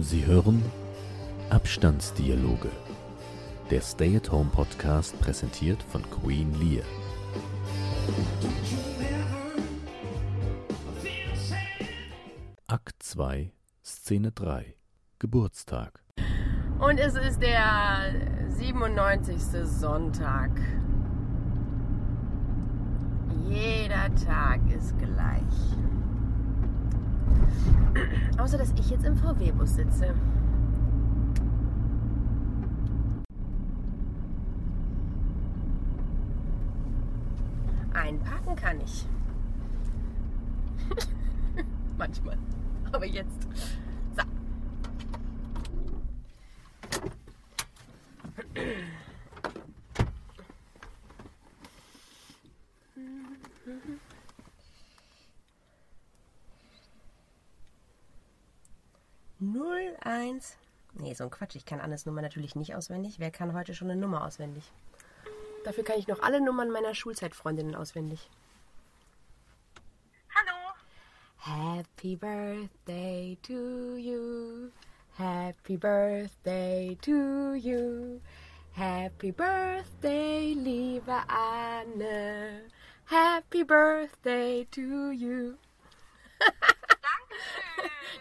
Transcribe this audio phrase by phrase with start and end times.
[0.00, 0.62] Sie hören
[1.48, 2.70] Abstandsdialoge.
[3.70, 6.84] Der Stay-at-Home-Podcast präsentiert von Queen Lear.
[12.66, 14.76] Akt 2, Szene 3.
[15.18, 16.04] Geburtstag.
[16.78, 18.14] Und es ist der
[18.50, 19.40] 97.
[19.64, 20.50] Sonntag.
[23.48, 25.95] Jeder Tag ist gleich.
[28.38, 30.14] Außer dass ich jetzt im VW-Bus sitze.
[37.92, 39.06] Einparken kann ich.
[41.98, 42.38] Manchmal.
[42.92, 43.42] Aber jetzt.
[44.16, 44.22] So.
[59.38, 60.56] Null eins.
[60.98, 61.56] Nee, so ein Quatsch.
[61.56, 63.18] Ich kann Annes Nummer natürlich nicht auswendig.
[63.18, 64.64] Wer kann heute schon eine Nummer auswendig?
[65.64, 68.30] Dafür kann ich noch alle Nummern meiner Schulzeitfreundinnen auswendig.
[70.34, 70.72] Hallo.
[71.36, 74.70] Happy birthday to you.
[75.18, 78.20] Happy birthday to you.
[78.72, 82.70] Happy birthday, liebe Anne.
[83.06, 85.56] Happy birthday to you.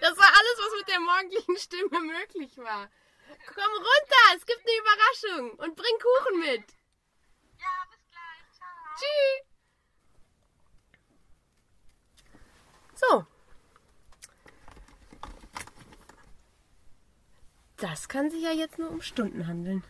[0.05, 2.91] Das war alles, was mit der morgendlichen Stimme möglich war.
[3.47, 6.75] Komm runter, es gibt eine Überraschung und bring Kuchen mit.
[7.57, 8.45] Ja, bis gleich.
[8.53, 8.69] Ciao.
[8.99, 9.45] Tschüss.
[12.93, 13.25] So.
[17.77, 19.83] Das kann sich ja jetzt nur um Stunden handeln.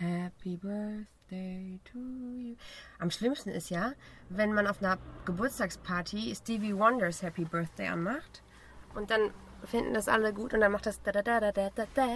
[0.00, 2.56] Happy Birthday to you.
[2.98, 3.92] Am schlimmsten ist ja,
[4.28, 8.42] wenn man auf einer Geburtstagsparty Stevie Wonders Happy Birthday anmacht
[8.94, 9.32] und dann
[9.64, 12.06] finden das alle gut und dann macht das da da da da da da da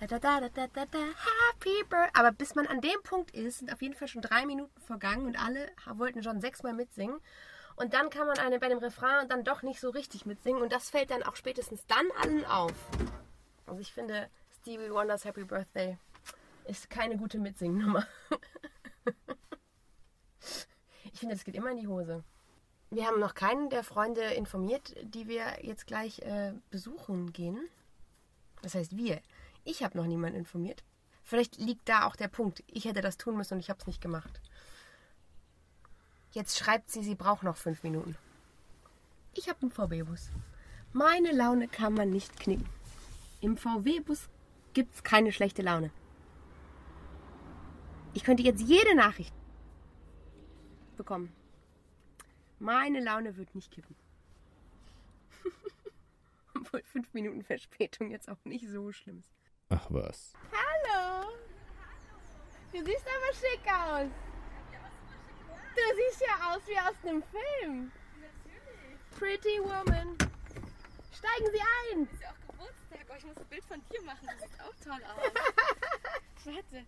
[0.00, 2.10] da da da da da da da Happy Birthday.
[2.14, 5.26] Aber bis man an dem Punkt ist, sind auf jeden Fall schon drei Minuten vergangen
[5.26, 7.20] und alle wollten schon sechsmal mitsingen.
[7.76, 10.72] Und dann kann man eine bei dem Refrain dann doch nicht so richtig mitsingen und
[10.72, 12.72] das fällt dann auch spätestens dann allen auf.
[13.66, 14.28] Also ich finde
[14.60, 15.96] Stevie Wonders Happy Birthday
[16.68, 18.06] ist keine gute Mitsingnummer.
[21.12, 22.22] ich finde, das geht immer in die Hose.
[22.90, 27.58] Wir haben noch keinen der Freunde informiert, die wir jetzt gleich äh, besuchen gehen.
[28.62, 29.20] Das heißt wir.
[29.64, 30.82] Ich habe noch niemanden informiert.
[31.22, 32.64] Vielleicht liegt da auch der Punkt.
[32.66, 34.40] Ich hätte das tun müssen und ich habe es nicht gemacht.
[36.32, 38.16] Jetzt schreibt sie, sie braucht noch fünf Minuten.
[39.34, 40.30] Ich habe einen VW-Bus.
[40.92, 42.68] Meine Laune kann man nicht knicken.
[43.40, 44.28] Im VW-Bus
[44.72, 45.90] gibt es keine schlechte Laune.
[48.14, 49.34] Ich könnte jetzt jede Nachricht
[50.96, 51.32] bekommen.
[52.58, 53.94] Meine Laune wird nicht kippen.
[56.56, 59.30] Obwohl fünf Minuten Verspätung jetzt auch nicht so schlimm ist.
[59.70, 60.32] Ach was.
[60.50, 61.28] Hallo!
[62.72, 64.10] Du siehst aber schick aus.
[65.74, 67.92] Du siehst ja aus wie aus einem Film.
[69.16, 70.16] Pretty Woman.
[71.12, 72.08] Steigen Sie ein.
[72.12, 73.06] Ist ja auch Geburtstag.
[73.10, 74.26] Oh, ich muss ein Bild von dir machen.
[74.26, 76.44] Das sieht auch toll aus.
[76.44, 76.86] Warte.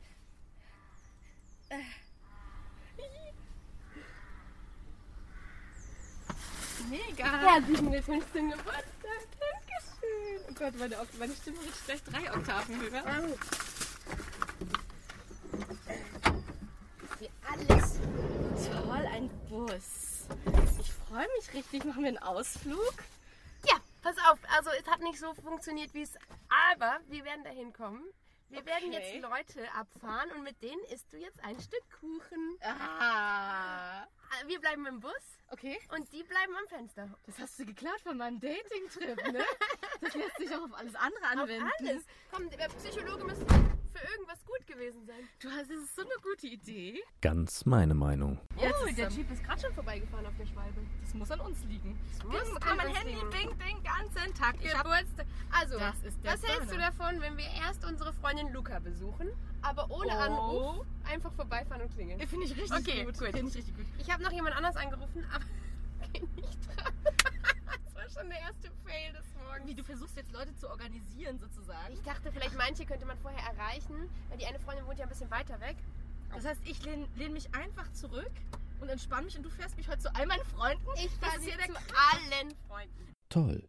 [6.89, 7.25] Mega.
[7.25, 8.85] Herzlichen Glückwunsch zum Geburtstag.
[9.39, 10.45] Dankeschön.
[10.49, 13.37] Oh Gott, meine, meine Stimme wird gleich drei Oktaven höher.
[17.19, 18.01] Wie alles.
[18.67, 20.27] Toll, ein Bus.
[20.81, 21.85] Ich freue mich richtig.
[21.85, 22.95] Machen wir einen Ausflug?
[23.69, 24.39] Ja, pass auf.
[24.57, 26.15] Also es hat nicht so funktioniert, wie es...
[26.73, 28.03] Aber wir werden dahin kommen.
[28.51, 29.13] Wir werden Okay.
[29.15, 32.59] jetzt Leute abfahren und mit denen isst du jetzt ein Stück Kuchen.
[32.63, 34.07] Ah.
[34.47, 35.13] Wir bleiben im Bus
[35.51, 35.79] Okay.
[35.97, 37.09] und die bleiben am Fenster.
[37.27, 39.45] Das hast du geklaut von meinem Dating-Trip, ne?
[40.01, 41.67] Das lässt sich auch auf alles andere anwenden.
[41.67, 42.05] Auf alles.
[42.33, 43.45] Komm, der Psychologe müsste
[44.13, 45.29] irgendwas gut gewesen sein.
[45.41, 47.01] Du hast, das ist so eine gute Idee.
[47.21, 48.39] Ganz meine Meinung.
[48.57, 48.61] Oh,
[48.97, 50.81] der er- Jeep ist gerade schon vorbeigefahren auf der Schwalbe.
[51.03, 51.99] Das muss an uns liegen.
[52.25, 53.31] muss Bing, an kann mein Handy liegen.
[53.31, 54.57] bingt den ganzen Tag.
[54.61, 55.27] Ich hab, Geburtstag.
[55.51, 59.29] Also, Das was hältst du davon, wenn wir erst unsere Freundin Luca besuchen,
[59.63, 60.21] aber ohne Oh.
[60.21, 62.21] Anruf einfach vorbeifahren und klingeln?
[62.29, 63.19] finde ich richtig Okay, gut.
[63.19, 63.29] gut.
[63.33, 63.87] Finde ich richtig gut.
[63.99, 65.45] Ich habe noch jemand anders angerufen, aber
[66.13, 66.93] geh nicht dran.
[68.13, 69.67] schon der erste Fail des Morgens.
[69.67, 71.93] Wie du versuchst jetzt Leute zu organisieren sozusagen.
[71.93, 75.09] Ich dachte, vielleicht manche könnte man vorher erreichen, weil die eine Freundin wohnt ja ein
[75.09, 75.77] bisschen weiter weg.
[76.35, 78.31] Das heißt, ich lehne lehn mich einfach zurück
[78.81, 80.87] und entspanne mich und du fährst mich heute zu all meinen Freunden.
[80.97, 83.13] Ich fahre der zu allen Freunden.
[83.29, 83.69] Toll.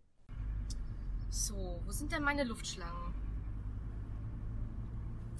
[1.29, 3.13] So, wo sind denn meine Luftschlangen?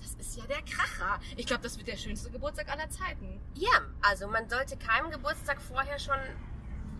[0.01, 1.19] Das ist ja der Kracher.
[1.38, 3.39] Ich glaube, das wird der schönste Geburtstag aller Zeiten.
[3.56, 6.18] Ja, also man sollte keinem Geburtstag vorher schon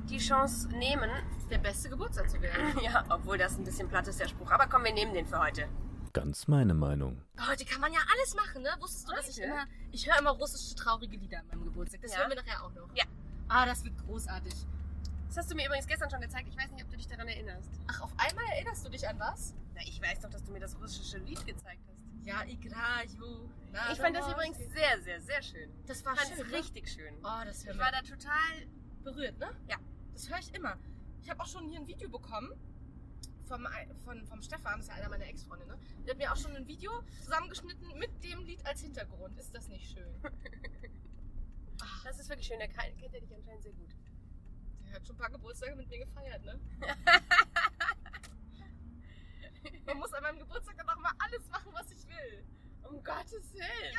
[0.10, 1.10] die Chance nehmen.
[1.50, 2.80] Der beste Geburtstag zu werden.
[2.82, 4.50] Ja, obwohl das ein bisschen platt ist, der Spruch.
[4.52, 5.68] Aber komm, wir nehmen den für heute.
[6.14, 7.22] Ganz meine Meinung.
[7.50, 8.70] Heute kann man ja alles machen, ne?
[8.80, 9.66] Wusstest du, dass ich immer.
[9.92, 12.02] Ich höre immer russische traurige Lieder an meinem Geburtstag.
[12.02, 12.20] Das Ja.
[12.20, 12.90] hören wir nachher auch noch.
[12.96, 13.06] Ja.
[13.48, 14.54] Ah, das wird großartig.
[15.28, 16.48] Das hast du mir übrigens gestern schon gezeigt.
[16.50, 17.70] Ich weiß nicht, ob du dich daran erinnerst.
[17.88, 19.54] Ach, auf einmal erinnerst du dich an was?
[19.74, 22.02] Na, ich weiß doch, dass du mir das russische Lied gezeigt hast.
[22.26, 23.50] Ja, Igraju.
[23.94, 25.72] Ich fand das übrigens sehr, sehr, sehr schön.
[25.88, 26.46] Das war Ich fand schön.
[26.48, 27.14] es richtig schön.
[27.24, 28.68] Oh, das hört Ich war da total.
[29.04, 29.50] berührt, ne?
[29.70, 29.78] Ja.
[30.22, 30.78] Das höre ich immer.
[31.24, 32.52] Ich habe auch schon hier ein Video bekommen
[33.48, 33.68] vom,
[34.06, 35.80] von, vom Stefan, das ist ja einer meiner Ex-Freunde, ne?
[36.06, 36.92] Der hat mir auch schon ein Video
[37.24, 39.36] zusammengeschnitten mit dem Lied als Hintergrund.
[39.40, 40.14] Ist das nicht schön?
[41.82, 42.60] Ach, Das ist wirklich schön.
[42.60, 43.96] Der kennt er dich anscheinend sehr gut.
[44.86, 46.60] der hat schon ein paar Geburtstage mit mir gefeiert, ne?
[49.88, 52.46] Man muss an meinem Geburtstag dann auch mal alles machen, was ich will.
[52.84, 53.96] Um Gottes Willen.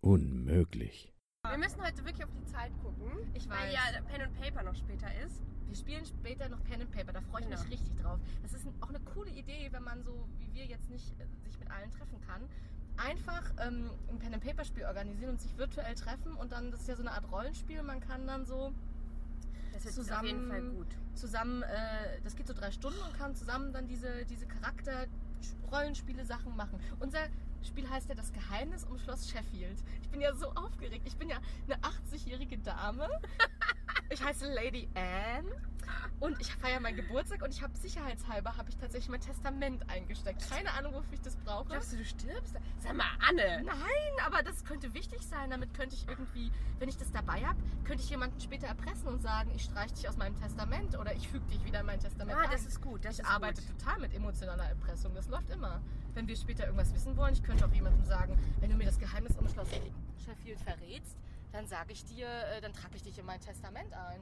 [0.00, 1.12] Unmöglich.
[1.50, 3.10] Wir müssen heute wirklich auf die Zeit gucken.
[3.34, 3.72] Ich Weil weiß.
[3.74, 5.42] ja Pen and Paper noch später ist.
[5.68, 7.60] Wir spielen später noch Pen and Paper, da freue ich Genau.
[7.62, 8.18] mich richtig drauf.
[8.42, 11.58] Das ist auch eine coole Idee, wenn man so wie wir jetzt nicht äh, sich
[11.58, 12.42] mit allen treffen kann.
[12.98, 16.80] Einfach ähm, ein Pen and Paper Spiel organisieren und sich virtuell treffen und dann, das
[16.82, 18.72] ist ja so eine Art Rollenspiel, man kann dann so
[19.78, 26.56] Zusammen- zusammen, äh, das geht so drei Stunden und kann zusammen dann diese, diese Charakter-Rollenspiele-Sachen
[26.56, 26.80] machen.
[26.98, 27.18] Unser
[27.66, 29.78] Spiel heißt ja Das Geheimnis um Schloss Sheffield.
[30.02, 31.02] Ich bin ja so aufgeregt.
[31.06, 31.36] Ich bin ja
[31.66, 33.08] eine 80-jährige Dame.
[34.08, 35.50] Ich heiße Lady Anne
[36.20, 40.48] und ich feiere meinen Geburtstag und ich habe sicherheitshalber habe ich tatsächlich mein Testament eingesteckt.
[40.50, 41.66] Keine Ahnung, wofür ich das brauche.
[41.66, 42.54] Glaubst du, du stirbst?
[42.78, 43.62] Sag mal, Anne.
[43.64, 43.76] Nein,
[44.24, 45.50] aber das könnte wichtig sein.
[45.50, 49.20] Damit könnte ich irgendwie, wenn ich das dabei habe, könnte ich jemanden später erpressen und
[49.22, 52.36] sagen, ich streiche dich aus meinem Testament oder ich füge dich wieder in mein Testament
[52.38, 52.50] Ah, ein.
[52.50, 53.04] das ist gut.
[53.04, 53.78] Das ich ist arbeite gut.
[53.78, 55.14] total mit emotionaler Erpressung.
[55.14, 55.80] Das läuft immer.
[56.14, 58.98] Wenn wir später irgendwas wissen wollen, ich könnte auch jemandem sagen, wenn du mir das
[58.98, 59.68] Geheimnis um Schloss
[60.24, 61.16] Sheffield verrätst,
[61.52, 64.20] dann sage ich dir, äh, dann trage ich dich in mein Testament ein.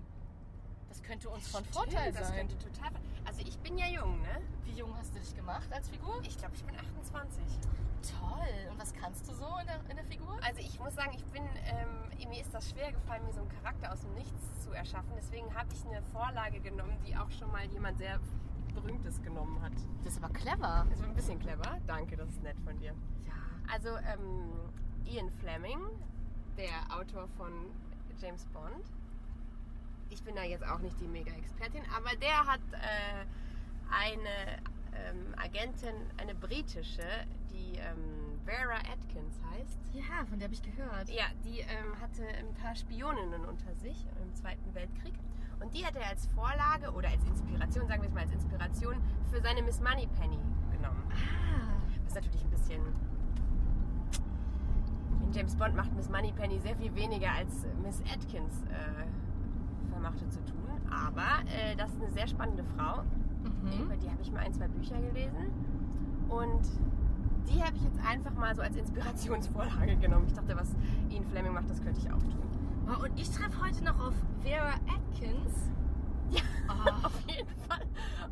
[0.94, 2.37] Das könnte uns von Vorteil Stimmt, das sein.
[2.37, 2.93] könnte total.
[3.25, 4.41] Also ich bin ja jung, ne?
[4.62, 6.20] Wie jung hast du dich gemacht als Figur?
[6.23, 7.43] Ich glaube, ich bin 28.
[8.20, 8.70] Toll.
[8.70, 10.38] Und was kannst du so in der, in der Figur?
[10.44, 13.49] Also ich muss sagen, ich bin, ähm, mir ist das schwer gefallen, mir so einen
[13.49, 15.11] Charakter aus dem Nichts zu erschaffen.
[15.17, 18.20] Deswegen habe ich eine Vorlage genommen, die auch schon mal jemand sehr
[18.73, 19.73] Berühmtes genommen hat.
[20.05, 20.87] Das ist aber clever.
[20.91, 21.79] Das war ein bisschen clever.
[21.88, 22.94] Danke, das ist nett von dir.
[23.26, 23.32] Ja.
[23.73, 24.70] Also ähm,
[25.06, 25.81] Ian Fleming,
[26.56, 27.52] der Autor von
[28.20, 28.85] James Bond.
[30.11, 33.25] Ich bin da jetzt auch nicht die Mega-Expertin, aber der hat äh,
[33.91, 34.62] eine
[34.95, 37.03] ähm, Agentin, eine britische,
[37.51, 39.79] die ähm, Vera Atkins heißt.
[39.93, 41.09] Ja, von der habe ich gehört.
[41.09, 45.15] Ja, die ähm, hatte ein paar Spioninnen unter sich im Zweiten Weltkrieg.
[45.61, 48.97] Und die hat er als Vorlage oder als Inspiration, sagen wir es mal als Inspiration,
[49.31, 50.39] für seine Miss Moneypenny
[50.73, 51.11] genommen.
[51.11, 51.81] Ah.
[52.05, 52.83] Was natürlich ein bisschen.
[55.23, 59.06] In James Bond macht Miss Moneypenny sehr viel weniger als Miss Atkins äh,
[59.94, 60.69] vermachte zu tun.
[60.91, 63.02] Aber äh, das ist eine sehr spannende Frau.
[63.62, 63.85] Mhm.
[63.85, 65.50] Über die habe ich mal ein, zwei Bücher gelesen.
[66.29, 66.62] Und
[67.49, 70.26] die habe ich jetzt einfach mal so als Inspirationsvorlage genommen.
[70.26, 70.75] Ich dachte, was
[71.11, 72.43] Ian Fleming macht, das könnte ich auch tun.
[72.87, 75.70] Wow, und ich treffe heute noch auf Vera Atkins.
[76.31, 76.43] Ja.
[76.69, 76.73] Oh,
[77.06, 77.87] Auf jeden Fall.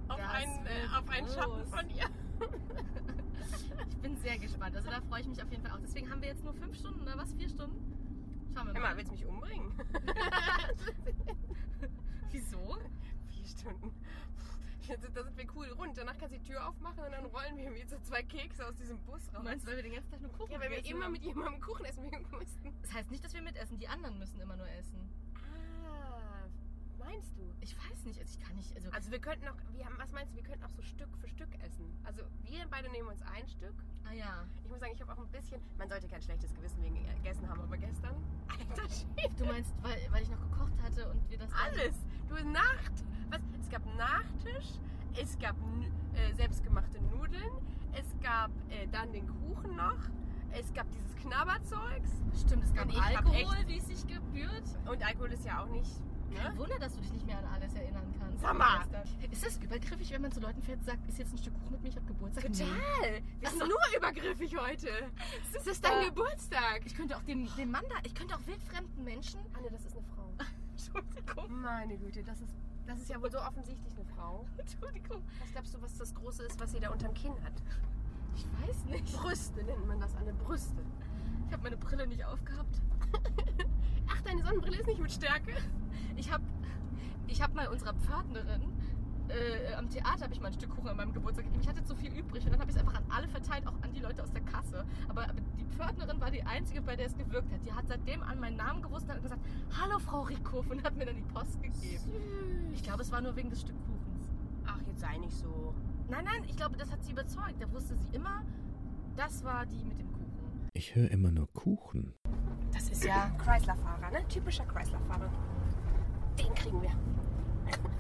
[0.09, 2.07] Auf einen, äh, auf einen Schatten von ihr.
[3.89, 4.77] ich bin sehr gespannt.
[4.77, 5.81] Also da freue ich mich auf jeden Fall auch.
[5.83, 7.33] Deswegen haben wir jetzt nur fünf Stunden oder was?
[7.35, 7.77] Vier Stunden?
[8.55, 8.81] Schauen wir mal.
[8.81, 9.73] mal, willst du mich umbringen?
[12.33, 12.79] Wieso?
[13.29, 13.93] Vier Stunden.
[14.89, 15.97] Jetzt, da sind wir cool rund.
[15.97, 18.75] Danach kannst du die Tür aufmachen und dann rollen wir wie so zwei Kekse aus
[18.75, 19.31] diesem Bus raus.
[19.37, 21.13] Du meinst, weil wir den ganzen Tag nur Kuchen ja, weil wir immer haben?
[21.13, 22.75] mit jemandem Kuchen essen müssten.
[22.83, 23.79] Das heißt nicht, dass wir mitessen.
[23.79, 25.09] Die anderen müssen immer nur essen.
[27.05, 27.43] Meinst du?
[27.61, 28.19] Ich weiß nicht.
[28.21, 28.75] Also ich kann nicht.
[28.75, 31.09] Also, Also wir könnten auch, wir haben, was meinst du, wir könnten auch so Stück
[31.19, 31.85] für Stück essen.
[32.05, 33.75] Also wir beide nehmen uns ein Stück.
[34.09, 34.45] ah ja.
[34.65, 37.49] Ich muss sagen, ich habe auch ein bisschen, man sollte kein schlechtes Gewissen wegen Gegessen
[37.49, 38.17] haben, aber gestern,
[38.49, 39.35] alter Schwede.
[39.37, 41.97] Du meinst, weil, weil ich noch gekocht hatte und wir das Alles.
[42.29, 42.93] Du Nacht.
[43.31, 43.41] Was?
[43.61, 44.79] Es gab Nachtisch,
[45.21, 45.57] es gab
[46.15, 47.53] äh, selbstgemachte Nudeln,
[47.93, 49.99] es gab äh, dann den Kuchen noch,
[50.53, 52.11] es gab dieses Knabberzeugs
[52.45, 54.65] Stimmt, es gab Alkohol, wie es sich gebührt.
[54.91, 55.91] und Alkohol ist ja auch nicht.
[56.37, 56.59] Kein Ne?
[56.59, 58.41] Wunder, dass du dich nicht mehr an alles erinnern kannst.
[58.41, 58.81] Sag mal.
[59.31, 61.73] Ist das übergriffig, wenn man zu Leuten fährt und sagt, ist jetzt ein Stück Kuchen
[61.73, 62.45] mit mir, ich hab Geburtstag?
[62.49, 62.59] Nee.
[62.59, 63.23] Total.
[63.41, 64.89] Wir sind nur übergriffig heute.
[65.55, 66.83] Es ist dein Geburtstag.
[66.85, 69.41] Ich könnte auch dem, dem Mann da, ich könnte auch wildfremden Menschen.
[69.57, 70.33] Anne, das ist eine Frau.
[70.73, 71.61] Entschuldigung.
[71.63, 72.55] Meine Güte, das ist,
[72.87, 74.45] das ist ja wohl so offensichtlich eine Frau.
[74.59, 75.23] Entschuldigung.
[75.41, 77.53] Was glaubst du, was das Große ist, was sie da unterm Kinn hat?
[78.35, 79.17] Ich weiß nicht.
[79.17, 80.33] Brüste nennt man das, Anne.
[80.33, 80.83] Brüste.
[81.47, 82.81] Ich habe meine Brille nicht aufgehabt.
[84.25, 85.53] Deine Sonnenbrille ist nicht mit Stärke.
[86.17, 86.45] Ich habe
[87.27, 88.73] ich hab mal unserer Pförtnerin
[89.33, 91.63] äh, am Theater habe ich mal ein Stück Kuchen an meinem Geburtstag gegeben.
[91.63, 93.75] Ich hatte zu viel übrig und dann habe ich es einfach an alle verteilt, auch
[93.83, 94.85] an die Leute aus der Kasse.
[95.09, 97.65] Aber, aber die Pförtnerin war die einzige, bei der es gewirkt hat.
[97.65, 99.41] Die hat seitdem an meinen Namen gewusst und hat gesagt,
[99.81, 101.99] hallo Frau Rieckhoff und hat mir dann die Post gegeben.
[101.99, 102.09] Süß.
[102.73, 104.31] Ich glaube, es war nur wegen des Stück Kuchens.
[104.67, 105.75] Ach, jetzt sei nicht so.
[106.09, 107.61] Nein, nein, ich glaube, das hat sie überzeugt.
[107.61, 108.45] Da wusste sie immer,
[109.17, 110.12] das war die mit dem.
[110.75, 112.15] Ich höre immer nur Kuchen.
[112.73, 114.27] Das ist ja Chrysler-Fahrer, ne?
[114.29, 115.31] Typischer Chrysler-Fahrer.
[116.39, 116.91] Den kriegen wir.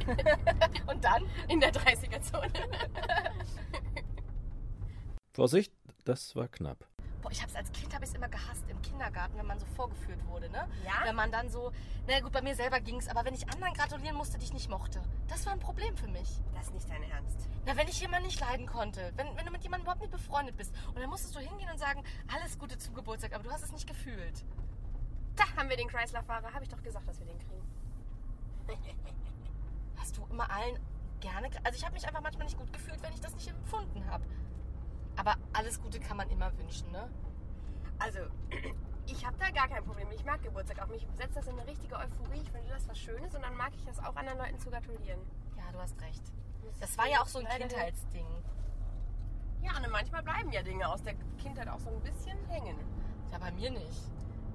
[0.91, 1.23] Und dann?
[1.49, 2.51] In der 30er-Zone.
[5.35, 5.73] Vorsicht,
[6.05, 6.89] das war knapp.
[7.23, 10.19] Boah, ich hab's als Kind habe ich immer gehasst im Kindergarten, wenn man so vorgeführt
[10.27, 10.69] wurde, ne?
[10.85, 11.05] Ja?
[11.05, 11.73] Wenn man dann so,
[12.09, 14.69] na gut, bei mir selber ging's, aber wenn ich anderen gratulieren musste, die ich nicht
[14.69, 16.41] mochte, das war ein Problem für mich.
[16.55, 17.49] Das ist nicht dein Ernst.
[17.65, 20.57] Na, wenn ich jemanden nicht leiden konnte, wenn, wenn du mit jemandem überhaupt nicht befreundet
[20.57, 22.03] bist und dann musstest du hingehen und sagen,
[22.35, 24.45] alles Gute zum Geburtstag, aber du hast es nicht gefühlt.
[25.37, 26.53] Da haben wir den Chrysler-Fahrer.
[26.53, 27.63] Habe ich doch gesagt, dass wir den kriegen.
[29.97, 30.79] Hast du immer allen
[31.21, 34.05] gerne, also ich habe mich einfach manchmal nicht gut gefühlt, wenn ich das nicht empfunden
[34.11, 34.25] habe.
[35.17, 37.11] Aber alles Gute kann man immer wünschen, ne?
[37.99, 38.21] Also,
[39.07, 40.11] ich habe da gar kein Problem.
[40.13, 40.89] Ich mag Geburtstag auch.
[40.89, 42.41] Mich setzt das in eine richtige Euphorie.
[42.43, 45.21] Ich finde das was Schönes und dann mag ich das auch anderen Leuten zu gratulieren.
[45.57, 46.23] Ja, du hast recht.
[46.81, 48.27] Das war ja auch so ein Kindheitsding.
[49.63, 52.77] Ja, und manchmal bleiben ja Dinge aus der Kindheit auch so ein bisschen hängen.
[53.31, 54.11] Ja, bei mir nicht.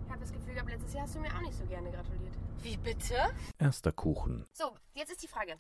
[0.06, 2.34] Ich habe das Gefühl gehabt, letztes Jahr hast du mir auch nicht so gerne gratuliert.
[2.62, 3.16] Wie bitte?
[3.60, 4.46] Erster Kuchen.
[4.54, 5.60] So, jetzt ist die Frage.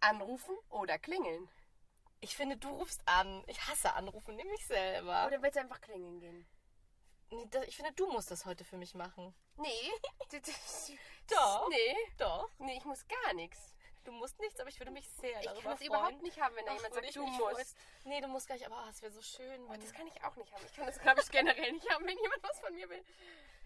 [0.00, 1.48] Anrufen oder klingeln?
[2.26, 3.44] Ich finde, du rufst an.
[3.46, 5.28] Ich hasse anrufen, nämlich selber.
[5.28, 6.44] Oder willst du einfach klingeln gehen?
[7.30, 9.32] Nee, das- Ich finde, du musst das heute für mich machen.
[9.56, 9.92] Nee.
[11.30, 11.68] Doch.
[11.68, 11.96] Nee.
[12.18, 12.50] Doch.
[12.58, 13.76] Nee, ich muss gar nichts.
[14.02, 15.88] Du musst nichts, aber ich würde mich sehr Ich darüber kann das freuen.
[15.88, 17.40] überhaupt nicht haben, wenn da Ach, jemand sagt, ich du musst.
[17.40, 17.66] freuen.
[18.04, 19.64] Nee, du musst gar nicht, aber oh, es wäre so schön.
[19.70, 20.66] Oh, das kann ich auch nicht haben.
[20.66, 23.04] Ich kann das, glaube ich, generell nicht haben, wenn jemand was von mir will.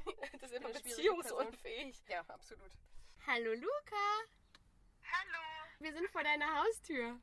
[0.41, 1.97] das ist immer beziehungsunfähig.
[2.09, 2.71] Ja, absolut.
[3.27, 4.07] Hallo Luca.
[5.13, 5.43] Hallo.
[5.79, 7.19] Wir sind vor deiner Haustür.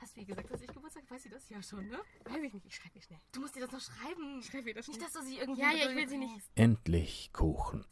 [0.00, 1.14] Hast du ihr gesagt, dass ich Geburtstag habe?
[1.14, 1.98] Weiß sie das ja schon, ne?
[2.24, 3.18] Weiß ich nicht, ich schreibe nicht schnell.
[3.32, 4.42] Du musst dir das noch schreiben.
[4.42, 6.46] schreibe ihr das Nicht, dass du sie irgendwie Ja, ja, ich will sie nicht.
[6.54, 7.84] Endlich Kuchen.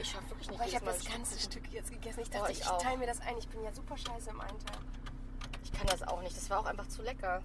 [0.00, 1.66] Ich schaffe wirklich nicht Aber ich habe das ganze Stück.
[1.72, 2.20] Jetzt gegessen.
[2.20, 2.80] Ich Oh, dachte, ich ich, auch.
[2.82, 3.36] teile mir das ein.
[3.38, 4.84] Ich bin ja super scheiße im Einteilen.
[5.64, 6.36] Ich kann das auch nicht.
[6.36, 7.42] Das war auch einfach zu lecker.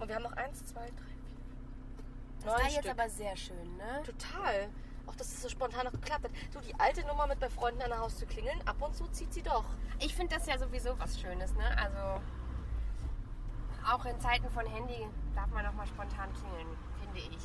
[0.00, 4.02] Und wir haben noch eins, zwei, drei, vier, Das war jetzt aber sehr schön, ne?
[4.04, 4.68] Total.
[5.06, 6.30] Auch dass es so spontan noch geklappt hat.
[6.52, 9.32] Du, die alte Nummer mit bei Freunden an der Haustür klingeln, ab und zu zieht
[9.32, 9.64] sie doch.
[10.00, 11.76] Ich finde das ja sowieso was Schönes, ne?
[11.78, 12.22] Also
[13.86, 16.68] auch in Zeiten von Handy darf man auch mal spontan klingeln,
[17.00, 17.42] finde ich.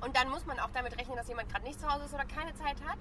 [0.00, 2.24] Und dann muss man auch damit rechnen, dass jemand gerade nicht zu Hause ist oder
[2.24, 2.98] keine Zeit hat.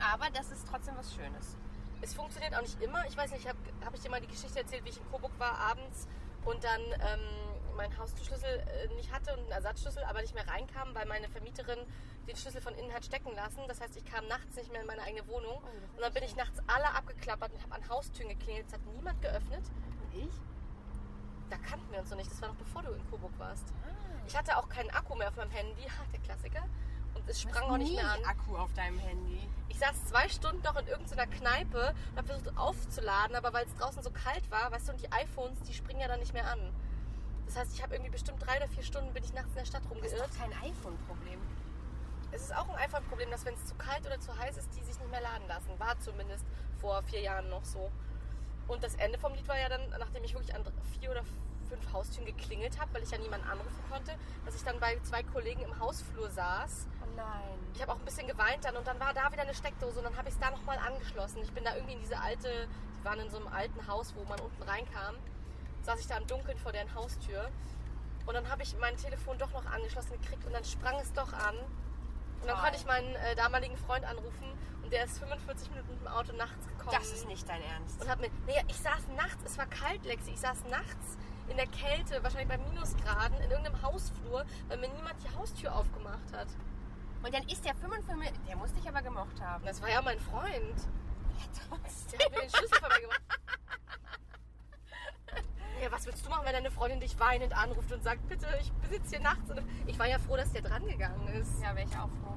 [0.00, 1.56] Aber das ist trotzdem was Schönes.
[2.00, 3.06] Es funktioniert auch nicht immer.
[3.06, 5.32] Ich weiß nicht, habe hab ich dir mal die Geschichte erzählt, wie ich in Coburg
[5.38, 6.06] war abends
[6.44, 10.94] und dann ähm, meinen Haustürschlüssel äh, nicht hatte und einen Ersatzschlüssel, aber nicht mehr reinkam,
[10.94, 11.78] weil meine Vermieterin
[12.28, 13.60] den Schlüssel von innen hat stecken lassen.
[13.68, 15.56] Das heißt, ich kam nachts nicht mehr in meine eigene Wohnung.
[15.94, 18.66] Und dann bin ich nachts alle abgeklappert und habe an Haustüren geklingelt.
[18.66, 19.64] Es hat niemand geöffnet.
[20.02, 20.34] Und ich?
[21.54, 22.30] Da kannten wir uns noch nicht.
[22.30, 23.64] Das war noch bevor du in Coburg warst.
[24.26, 25.82] Ich hatte auch keinen Akku mehr auf meinem Handy.
[25.82, 26.64] Ha, der Klassiker.
[27.14, 28.24] Und es sprang auch nicht mehr an.
[28.24, 29.40] Akku auf deinem Handy.
[29.68, 33.74] Ich saß zwei Stunden noch in irgendeiner Kneipe und habe versucht aufzuladen, aber weil es
[33.76, 36.46] draußen so kalt war, weißt du, und die iPhones, die springen ja dann nicht mehr
[36.50, 36.58] an.
[37.46, 39.64] Das heißt, ich habe irgendwie bestimmt drei oder vier Stunden bin ich nachts in der
[39.64, 40.20] Stadt Das ist rumgeirrt.
[40.28, 41.40] doch kein iPhone-Problem.
[42.32, 44.82] Es ist auch ein iPhone-Problem, dass wenn es zu kalt oder zu heiß ist, die
[44.82, 45.70] sich nicht mehr laden lassen.
[45.78, 46.44] War zumindest
[46.80, 47.92] vor vier Jahren noch so.
[48.68, 50.64] Und das Ende vom Lied war ja dann, nachdem ich wirklich an
[50.98, 51.22] vier oder
[51.68, 54.12] fünf Haustüren geklingelt habe, weil ich ja niemanden anrufen konnte,
[54.44, 57.58] dass ich dann bei zwei Kollegen im Hausflur saß Oh nein.
[57.74, 60.04] ich habe auch ein bisschen geweint dann und dann war da wieder eine Steckdose und
[60.04, 61.42] dann habe ich es da nochmal angeschlossen.
[61.42, 62.68] Ich bin da irgendwie in diese alte,
[63.00, 65.16] die waren in so einem alten Haus, wo man unten reinkam,
[65.82, 67.50] saß ich da im Dunkeln vor deren Haustür
[68.26, 71.32] und dann habe ich mein Telefon doch noch angeschlossen gekriegt und dann sprang es doch
[71.32, 71.56] an.
[71.56, 72.64] Und dann Toll.
[72.64, 74.52] konnte ich meinen äh, damaligen Freund anrufen
[74.84, 76.90] und der ist 45 Minuten mit dem Auto nachts gekommen.
[76.92, 78.00] Das ist nicht dein Ernst.
[78.02, 81.16] Und hab mir, nee, ich saß nachts, es war kalt, Lexi, ich saß nachts
[81.48, 86.32] in der Kälte, wahrscheinlich bei Minusgraden, in irgendeinem Hausflur, weil mir niemand die Haustür aufgemacht
[86.32, 86.48] hat.
[87.22, 89.64] Und dann ist der 55, der muss dich aber gemocht haben.
[89.64, 90.78] Das war ja mein Freund.
[91.38, 92.18] Ja, trotzdem.
[92.18, 93.22] Der hat mir den Schlüssel von mir gemacht.
[95.82, 98.72] Ja, was willst du machen, wenn deine Freundin dich weinend anruft und sagt, bitte, ich
[98.74, 99.50] besitze hier nachts.
[99.50, 101.60] Und ich war ja froh, dass der dran gegangen ist.
[101.60, 102.36] Ja, wäre ich auch froh.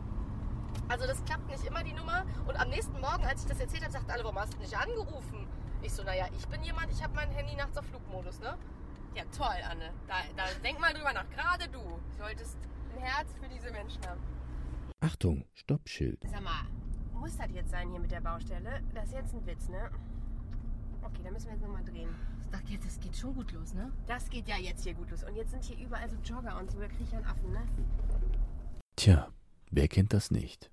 [0.89, 2.25] Also das klappt nicht immer die Nummer.
[2.47, 4.77] Und am nächsten Morgen, als ich das erzählt habe, sagten alle, warum hast du nicht
[4.77, 5.47] angerufen?
[5.81, 8.57] Ich so, naja, ich bin jemand, ich habe mein Handy nachts auf Flugmodus, ne?
[9.15, 9.91] Ja, toll, Anne.
[10.07, 11.29] Da, da denk mal drüber nach.
[11.29, 11.79] Gerade du
[12.17, 12.57] solltest
[12.95, 14.21] ein Herz für diese Menschen haben.
[14.99, 16.19] Achtung, Stoppschild.
[16.29, 16.65] Sag mal,
[17.13, 18.81] muss das jetzt sein hier mit der Baustelle?
[18.93, 19.89] Das ist jetzt ein Witz, ne?
[21.01, 22.09] Okay, dann müssen wir jetzt nochmal drehen.
[22.51, 23.91] Ach, jetzt, das geht schon gut los, ne?
[24.07, 25.23] Das geht ja jetzt hier gut los.
[25.23, 26.79] Und jetzt sind hier überall so Jogger und so.
[26.79, 27.67] Da krieg ich einen Affen, ne?
[28.95, 29.29] Tja,
[29.69, 30.71] wer kennt das nicht?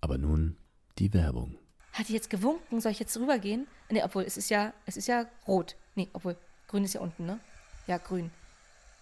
[0.00, 0.56] Aber nun
[0.98, 1.58] die Werbung.
[1.92, 2.80] Hat die jetzt gewunken?
[2.80, 3.66] Soll ich jetzt rübergehen?
[3.88, 5.76] Nee, obwohl, es ist ja, es ist ja rot.
[5.94, 6.36] Nee, obwohl,
[6.68, 7.40] grün ist ja unten, ne?
[7.86, 8.30] Ja, grün.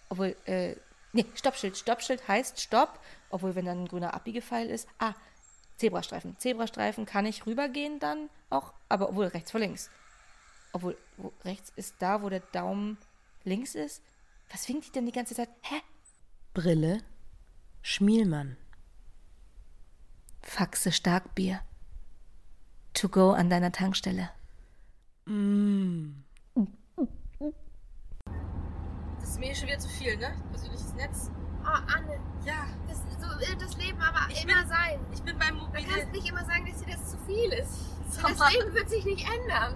[0.09, 0.75] Obwohl, äh,
[1.11, 1.77] nee, Stoppschild.
[1.77, 2.99] Stoppschild heißt Stopp.
[3.29, 4.87] Obwohl, wenn dann ein grüner Abbiegepfeil ist.
[4.99, 5.13] Ah,
[5.77, 6.37] Zebrastreifen.
[6.39, 9.89] Zebrastreifen kann ich rübergehen dann auch, aber obwohl rechts vor links.
[10.71, 12.97] Obwohl, wo, rechts ist da, wo der Daumen
[13.43, 14.01] links ist.
[14.51, 15.49] Was winkt die denn die ganze Zeit?
[15.61, 15.81] Hä?
[16.53, 17.01] Brille,
[17.81, 18.57] Schmielmann.
[20.45, 21.59] Faxe Starkbier.
[22.93, 24.29] To go an deiner Tankstelle.
[29.19, 30.33] Das ist mir schon wieder zu viel, ne?
[30.51, 31.31] Persönliches Netz.
[31.63, 34.99] Oh, Anne, Ja, das, so wird das Leben aber Ich immer bin- sein.
[35.11, 35.87] ich bin beim Du mobilen.
[35.89, 37.79] kannst nicht immer sagen, dass dir das zu viel ist.
[38.21, 38.53] Das.
[38.53, 39.75] Leben wird sich nicht ändern.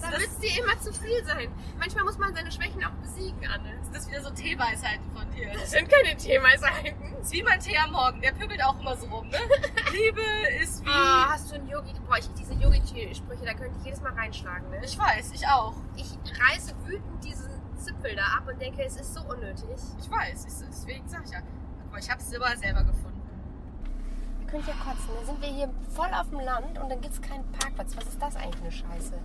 [0.00, 1.48] Dann Das- wird es dir immer zu viel sein.
[1.78, 3.72] Manchmal muss man seine Schwächen auch besiegen, Anne.
[3.92, 5.50] Das ist wieder so Teeweisheiten von dir.
[5.52, 7.12] Das sind keine Themenseiten.
[7.16, 8.20] Das ist wie mein Tee am Morgen.
[8.20, 9.38] Der pöbelt auch immer so rum, ne?
[9.92, 10.20] Liebe
[10.62, 10.88] ist wie.
[10.90, 11.92] Ah, hast du einen Yogi?
[12.06, 14.80] Boah, ich, diese Yogi-Sprüche, da könnte ich jedes Mal reinschlagen, ne?
[14.84, 15.74] Ich weiß, ich auch.
[15.96, 16.06] Ich
[16.50, 19.64] reiße wütend diesen Zipfel da ab und denke, es ist so unnötig.
[20.00, 20.44] Ich weiß.
[20.46, 21.38] Ich, deswegen sag ich ja.
[21.88, 23.22] Aber ich hab's immer selber gefunden.
[24.42, 25.08] Ihr könnt ja kotzen.
[25.16, 27.96] Dann sind wir hier voll auf dem Land und dann gibt es keinen Parkplatz.
[27.96, 29.18] Was ist das eigentlich für eine Scheiße?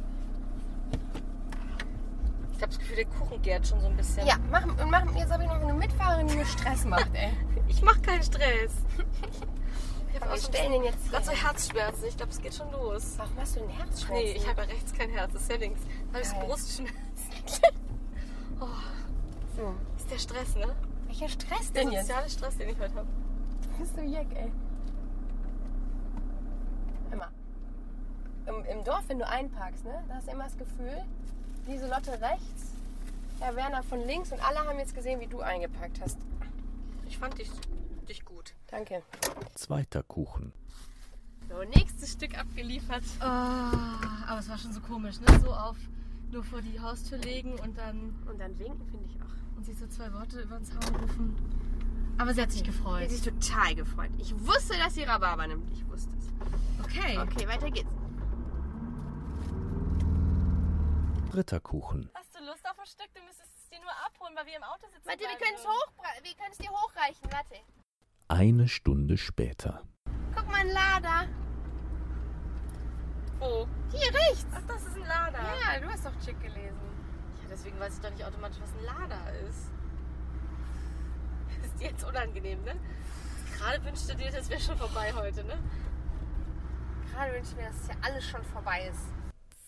[2.61, 4.27] Ich habe das Gefühl, der Kuchen gärt schon so ein bisschen.
[4.27, 7.31] Ja, mach, und mach, jetzt habe ich noch eine Mitfahrerin, die mir Stress macht, ey.
[7.67, 8.71] Ich mach keinen Stress.
[10.13, 11.31] Ich habe auch stellen den jetzt gerade so.
[11.31, 12.05] Herzschmerzen.
[12.07, 13.13] Ich glaube, es geht schon los.
[13.17, 14.13] Warum hast du einen Herzschmerzen?
[14.13, 15.33] Nee, ich habe ja rechts kein Herz.
[15.33, 15.81] Das ist ja links.
[16.11, 16.35] Da habe ich so.
[16.35, 16.93] Brustschmerzen.
[18.59, 18.67] oh,
[19.57, 19.73] So.
[19.97, 20.75] ist der Stress, ne?
[21.07, 22.07] Welcher Stress Der denn jetzt?
[22.07, 23.07] soziale Stress, den ich heute habe.
[23.79, 24.51] Bist du Jack, ey.
[27.17, 27.29] Mal.
[28.45, 31.05] Im, Im Dorf, wenn du einparkst, ne, da hast du immer das Gefühl,
[31.67, 32.71] Lieselotte rechts,
[33.39, 36.17] Herr Werner von links und alle haben jetzt gesehen, wie du eingeparkt hast.
[37.07, 37.49] Ich fand dich,
[38.07, 38.53] dich gut.
[38.67, 39.03] Danke.
[39.55, 40.53] Zweiter Kuchen.
[41.49, 43.03] So, nächstes Stück abgeliefert.
[43.19, 45.39] Oh, aber es war schon so komisch, ne?
[45.41, 45.75] So auf
[46.31, 49.57] nur vor die Haustür legen und dann Und dann winken finde ich auch.
[49.57, 51.35] und sie so zwei Worte über den Zaun rufen.
[52.17, 53.09] Aber sie hat sich gefreut.
[53.09, 54.11] Sie ist total gefreut.
[54.17, 55.69] Ich wusste, dass sie Rhabarber nimmt.
[55.73, 56.27] Ich wusste es.
[56.85, 57.17] Okay.
[57.19, 57.89] Okay, weiter geht's.
[61.31, 62.11] Dritter Kuchen.
[62.13, 63.07] Hast du Lust auf ein Stück?
[63.13, 65.05] Du müsstest es dir nur abholen, weil wir im Auto sitzen.
[65.05, 67.31] Warte, wir können es hoch, wir können es dir hochreichen.
[67.31, 67.55] Warte.
[68.27, 69.87] Eine Stunde später.
[70.35, 71.29] Guck mal, ein Lader.
[73.39, 73.65] Wo?
[73.91, 74.45] Hier rechts.
[74.53, 75.39] Ach, das ist ein Lader.
[75.39, 76.81] Ja, du hast doch Chick gelesen.
[77.43, 79.71] Ja, deswegen weiß ich doch nicht automatisch, was ein Lader ist.
[81.63, 82.75] Ist dir jetzt unangenehm, ne?
[83.57, 85.57] Gerade wünschte dir, das wäre schon vorbei heute, ne?
[87.09, 89.05] Gerade wünsche ich mir, dass es ja alles schon vorbei ist.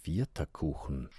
[0.01, 1.09] Vierter Kuchen.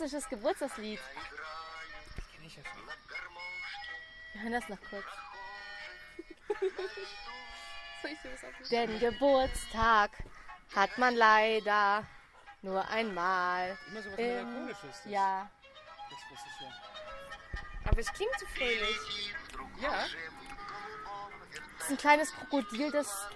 [0.00, 1.00] russisches Geburtstagslied.
[2.16, 2.82] Das kenne ich ja schon.
[4.32, 5.04] Wir hören das noch kurz.
[8.70, 10.10] Denn Geburtstag
[10.74, 12.06] hat man leider
[12.62, 13.76] nur einmal.
[13.90, 15.02] Immer so was ähm, Melancholisches.
[15.06, 15.50] Ja.
[16.10, 16.72] Das Russische.
[17.84, 19.34] Aber es klingt so fröhlich.
[19.80, 20.04] Ja.
[21.78, 23.26] Das ist ein kleines Krokodil, das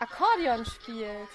[0.00, 1.28] Akkordeon spielt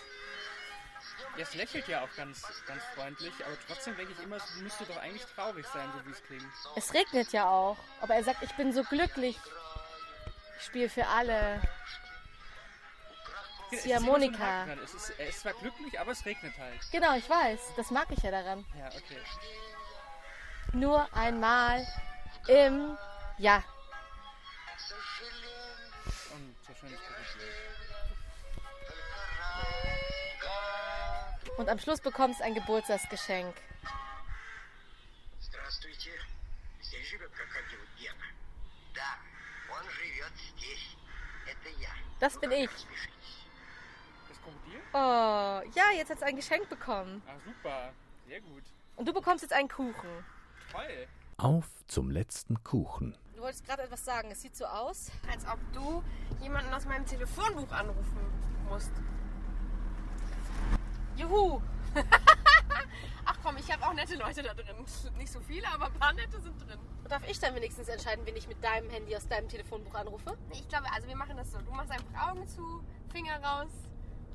[1.36, 4.86] ja, es lächelt ja auch ganz, ganz freundlich, aber trotzdem denke ich immer, es müsste
[4.86, 6.44] doch eigentlich traurig sein, so wie es klingt.
[6.76, 7.78] Es regnet ja auch.
[8.02, 9.40] Aber er sagt, ich bin so glücklich.
[10.60, 11.62] Ich spiele für alle.
[13.72, 14.80] Ist so Haken dran.
[14.84, 16.80] Es ist, er ist zwar glücklich, aber es regnet halt.
[16.92, 17.60] Genau, ich weiß.
[17.78, 18.66] Das mag ich ja daran.
[18.78, 19.22] Ja, okay.
[20.74, 21.86] Nur einmal
[22.48, 22.98] im
[23.38, 23.64] Jahr.
[26.34, 27.59] Und wahrscheinlich Krokodil.
[31.59, 33.55] Und am Schluss bekommst du ein Geburtstagsgeschenk.
[35.41, 36.11] Здравствуйте.
[36.81, 38.27] Здесь живет крокодил Гена.
[38.95, 39.19] Да,
[39.71, 40.97] он живет здесь.
[41.47, 41.91] Это я.
[42.21, 42.71] Das bin ich.
[42.71, 43.47] Смешитесь.
[44.29, 44.81] Das Krokodil?
[44.93, 47.23] Oh, ja, jetzt hat es ein Geschenk bekommen.
[47.27, 47.93] Ah, super.
[48.27, 48.63] Sehr gut.
[48.97, 50.25] Und du bekommst jetzt einen Kuchen.
[50.71, 51.09] Toll.
[51.37, 53.17] Auf zum letzten Kuchen.
[53.35, 54.31] Du wolltest gerade etwas sagen.
[54.31, 55.11] Es sieht so aus.
[55.31, 56.03] Als ob du
[56.41, 58.19] jemanden aus meinem Telefonbuch anrufen
[58.69, 58.93] musst.
[61.20, 61.62] Juhu!
[63.26, 64.78] Ach komm, ich habe auch nette Leute da drin.
[65.18, 66.80] Nicht so viele, aber ein paar nette sind drin.
[67.10, 70.38] darf ich dann wenigstens entscheiden, wen ich mit deinem Handy aus deinem Telefonbuch anrufe?
[70.48, 71.60] Nee, Ich glaube, also wir machen das so.
[71.60, 73.72] Du machst einfach Augen zu, Finger raus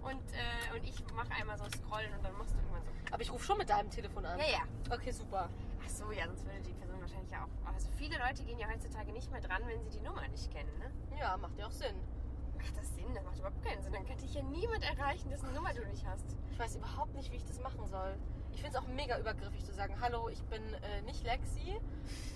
[0.03, 3.15] und, äh, und ich mache einmal so scrollen und dann machst du irgendwann so.
[3.15, 4.39] Aber ich rufe schon mit deinem Telefon an.
[4.39, 4.95] Ja, ja.
[4.95, 5.49] Okay, super.
[5.83, 7.73] Ach so, ja, sonst würde die Person wahrscheinlich ja auch.
[7.73, 10.79] Also viele Leute gehen ja heutzutage nicht mehr dran, wenn sie die Nummer nicht kennen,
[10.79, 10.91] ne?
[11.19, 11.97] Ja, macht ja auch Sinn.
[12.65, 13.15] Macht das Sinn?
[13.15, 13.93] Das macht überhaupt keinen Sinn.
[13.93, 16.25] Dann kann dich ja niemand erreichen, dessen Nummer du nicht hast.
[16.51, 18.15] Ich weiß überhaupt nicht, wie ich das machen soll.
[18.55, 21.79] Ich finde es auch mega übergriffig zu sagen, hallo, ich bin äh, nicht Lexi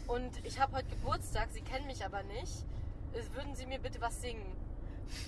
[0.06, 2.66] und ich habe heute Geburtstag, Sie kennen mich aber nicht.
[3.14, 4.54] Äh, Würden Sie mir bitte was singen?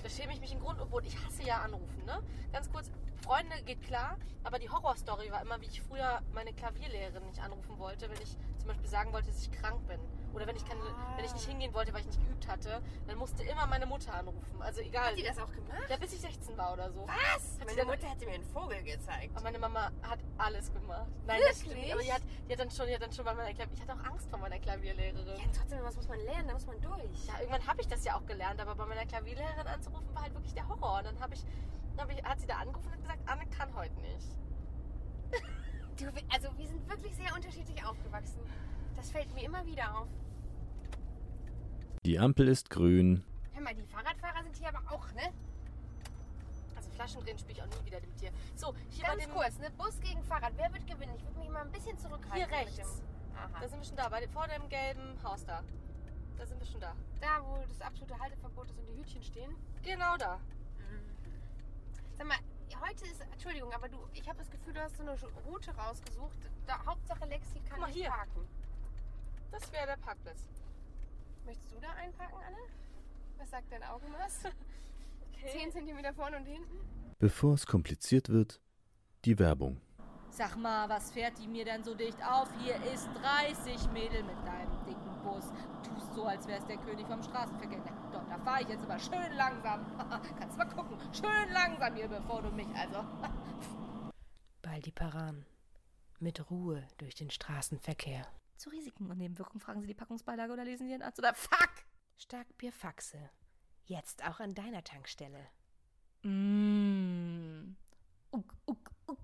[0.03, 1.07] Da schäme ich mich in Grund und Boden.
[1.07, 2.21] Ich hasse ja anrufen, ne?
[2.53, 2.91] Ganz kurz,
[3.23, 7.79] Freunde geht klar, aber die Horrorstory war immer, wie ich früher meine Klavierlehrerin nicht anrufen
[7.79, 10.01] wollte, wenn ich zum Beispiel sagen wollte, dass ich krank bin.
[10.33, 10.81] Oder wenn ich, keine,
[11.17, 14.15] wenn ich nicht hingehen wollte, weil ich nicht geübt hatte, dann musste immer meine Mutter
[14.15, 14.61] anrufen.
[14.63, 15.11] Also egal.
[15.11, 15.83] Hat die das auch gemacht?
[15.89, 17.07] Ja, bis ich 16 war oder so.
[17.07, 17.59] Was?
[17.59, 19.31] Hat Meine dann- Mutter hätte mir einen Vogel gezeigt.
[19.35, 21.07] Aber meine Mama hat alles gemacht.
[21.27, 21.75] Nein, das stimmt.
[21.77, 21.93] nicht.
[21.93, 23.75] Aber die hat, die hat dann schon, die hat dann schon bei meiner Klavier.
[23.75, 25.27] Ich hatte auch Angst vor meiner Klavierlehrerin.
[25.27, 26.47] Ja, trotzdem, was muss man lernen?
[26.49, 27.27] Da muss man durch.
[27.27, 30.35] Ja, irgendwann habe ich das ja auch gelernt, aber bei meiner Klavierlehrerin anzurufen war halt
[30.35, 30.99] wirklich der Horror.
[30.99, 31.45] Und dann habe ich,
[31.97, 34.29] dann hab ich, hat sie da angerufen und gesagt, Anne kann heute nicht.
[35.99, 38.41] Du, also wir sind wirklich sehr unterschiedlich aufgewachsen.
[39.01, 40.09] Das fällt mir immer wieder auf.
[42.05, 43.25] Die Ampel ist grün.
[43.55, 45.33] Hör mal, die Fahrradfahrer sind hier aber auch, ne?
[46.77, 48.31] Also Flaschendrehen spiele ich auch nie wieder mit dir.
[48.57, 49.71] So, hier bei Ganz dem, kurz, ne?
[49.71, 50.53] Bus gegen Fahrrad.
[50.57, 51.15] Wer wird gewinnen?
[51.17, 52.37] Ich würde mich mal ein bisschen zurückhalten.
[52.37, 52.77] Hier rechts.
[52.99, 53.61] Dem, aha.
[53.63, 55.65] Da sind wir schon da, bei dem, vor dem gelben Haus da.
[56.37, 56.95] Da sind wir schon da.
[57.23, 59.57] da, wo das absolute Halteverbot ist und die Hütchen stehen.
[59.83, 60.39] Genau da.
[62.19, 62.37] Sag mal,
[62.83, 66.51] heute ist, Entschuldigung, aber du, ich habe das Gefühl, du hast so eine Route rausgesucht.
[66.67, 68.11] Da, Hauptsache Lexi kann mal nicht hier.
[68.11, 68.47] parken.
[69.51, 70.49] Das wäre der Parkplatz.
[71.45, 72.59] Möchtest du da einparken, Anne?
[73.39, 74.45] Was sagt dein Augenmaß?
[75.43, 75.71] Okay.
[75.73, 76.77] 10 cm vorne und hinten?
[77.19, 78.61] Bevor es kompliziert wird,
[79.25, 79.81] die Werbung.
[80.29, 82.49] Sag mal, was fährt die mir denn so dicht auf?
[82.63, 85.45] Hier ist 30 Mädel mit deinem dicken Bus.
[85.83, 87.81] Du tust so, als wär's der König vom Straßenverkehr.
[87.85, 89.87] Na, doch, da fahre ich jetzt aber schön langsam.
[90.39, 90.99] Kannst mal gucken.
[91.13, 93.03] Schön langsam hier, bevor du mich also.
[94.63, 95.47] Baldi Paran.
[96.19, 98.27] Mit Ruhe durch den Straßenverkehr.
[98.61, 101.71] Zu Risiken und Nebenwirkungen fragen Sie die Packungsbeilage oder lesen Sie Ihren Arzt oder Fuck!
[102.19, 103.31] Starkbier Faxe.
[103.87, 105.47] Jetzt auch an deiner Tankstelle.
[106.25, 107.75] Mmh.
[108.33, 109.19] Uck, uck, uck.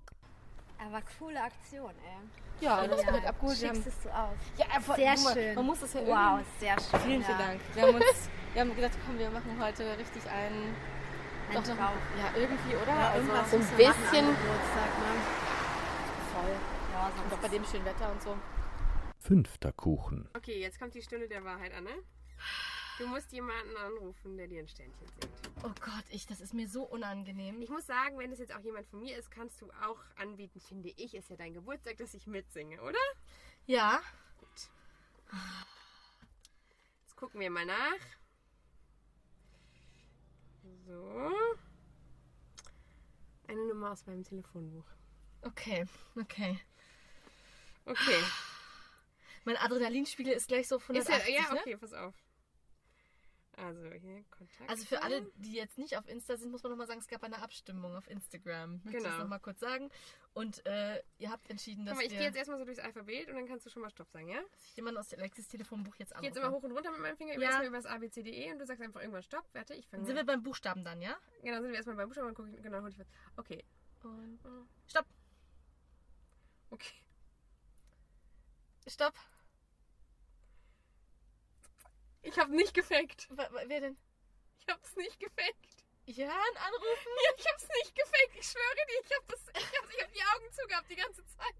[0.79, 2.65] Aber coole Aktion, ey.
[2.65, 3.61] Ja, das wird abgeholt.
[3.61, 4.33] Wir haben, Schickst du aus.
[4.57, 5.55] ja, einfach, Sehr guck mal, schön.
[5.55, 6.45] Man muss das ja Wow, irgendwie...
[6.59, 6.99] sehr schön.
[7.01, 7.27] Vielen, ja.
[7.27, 7.61] vielen Dank.
[7.75, 10.75] Wir haben uns, wir haben gedacht, komm, wir machen heute richtig einen...
[11.49, 11.77] Ein doch noch-.
[11.77, 12.87] Ja, irgendwie, oder?
[12.87, 15.21] Ja, also, irgendwas so ein bisschen- Geburtstag, ne?
[16.33, 16.55] voll.
[16.91, 18.35] Ja, Und sonst auch bei dem schönen Wetter und so.
[19.19, 20.29] Fünfter Kuchen.
[20.35, 21.91] Okay, jetzt kommt die Stunde der Wahrheit, Anne.
[22.97, 25.51] Du musst jemanden anrufen, der dir ein Sternchen singt.
[25.63, 27.61] Oh Gott, ich, das ist mir so unangenehm.
[27.61, 30.59] Ich muss sagen, wenn es jetzt auch jemand von mir ist, kannst du auch anbieten,
[30.59, 32.97] finde ich, ist ja dein Geburtstag, dass ich mitsinge, oder?
[33.65, 34.01] Ja,
[37.05, 37.99] Jetzt gucken wir mal nach.
[40.85, 41.31] So.
[43.47, 44.85] Eine Nummer aus meinem Telefonbuch.
[45.41, 45.85] okay,
[46.19, 46.59] okay.
[47.85, 48.23] Okay.
[49.47, 51.59] Mein Adrenalinspiegel ist gleich so von Ist ja, 180, ja, ne?
[51.61, 52.13] okay, pass auf.
[53.53, 54.69] Also hier Kontakt.
[54.69, 57.23] Also für alle, die jetzt nicht auf Insta sind, muss man nochmal sagen, es gab
[57.23, 58.73] eine Abstimmung auf Instagram.
[58.83, 59.09] Möchte ich Genau.
[59.09, 59.89] das nochmal kurz sagen.
[60.33, 63.29] Und äh, ihr habt entschieden, dass, Guck mal, ich gehe jetzt erstmal so durchs Alphabet
[63.29, 64.41] und dann kannst du schon mal Stopp sagen, ja?
[64.51, 66.49] dass ich jemanden aus Alexis Telefonbuch jetzt Ich gehe jetzt anrufe.
[66.49, 67.41] immer hoch und runter mit meinem Finger, Ja.
[67.43, 69.45] erstmal über das ABCDE und du sagst einfach irgendwann Stopp.
[69.53, 71.15] Warte, ich fange sind wir beim Buchstaben dann, ja?
[71.41, 73.07] Genau, sind wir erstmal beim Buchstaben und gucken, genau, hol ich was.
[73.37, 73.63] Okay.
[74.03, 74.39] Und
[74.87, 75.05] Stopp,
[76.69, 76.93] Okay.
[78.87, 79.13] stopp.
[82.27, 83.27] Ich habe nicht gefaked.
[83.37, 83.97] Wa- Wer denn?
[84.59, 85.65] Ich hab's nicht gefaked.
[86.05, 87.11] Jörn anrufen?
[87.25, 88.35] Ja, ich hab's nicht gefaked.
[88.39, 91.25] Ich schwöre dir, ich hab, das, ich hab, ich hab die Augen zugehabt die ganze
[91.25, 91.55] Zeit.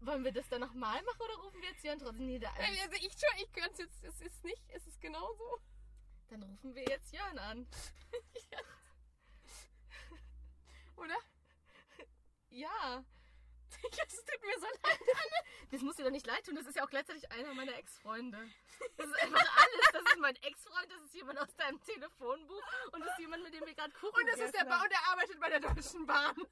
[0.00, 2.26] Wollen wir das dann nochmal machen oder rufen wir jetzt Jörn trotzdem?
[2.26, 4.02] Nee, da, Also ich schwöre, ich könnte jetzt.
[4.04, 5.58] Es ist nicht, es ist genau so.
[6.30, 7.66] dann rufen wir jetzt Jörn an.
[10.96, 11.16] Oder?
[12.50, 13.04] Ja.
[14.08, 15.00] Es tut mir so leid.
[15.70, 16.54] Das muss dir doch nicht leid tun.
[16.56, 18.38] Das ist ja auch gleichzeitig einer meiner Ex-Freunde.
[18.96, 19.88] Das ist einfach alles.
[19.92, 23.52] Das ist mein Ex-Freund, das ist jemand aus deinem Telefonbuch und das ist jemand, mit
[23.54, 24.64] dem wir gerade Kuchen Und das ist der.
[24.64, 26.36] Bau, der arbeitet bei der Deutschen Bahn.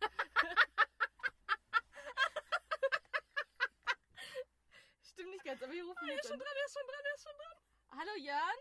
[5.03, 6.47] Stimmt nicht ganz, aber wir rufen Er jetzt ist schon an.
[6.47, 7.57] dran, er ist schon dran, er ist schon dran.
[7.99, 8.59] Hallo Jörn?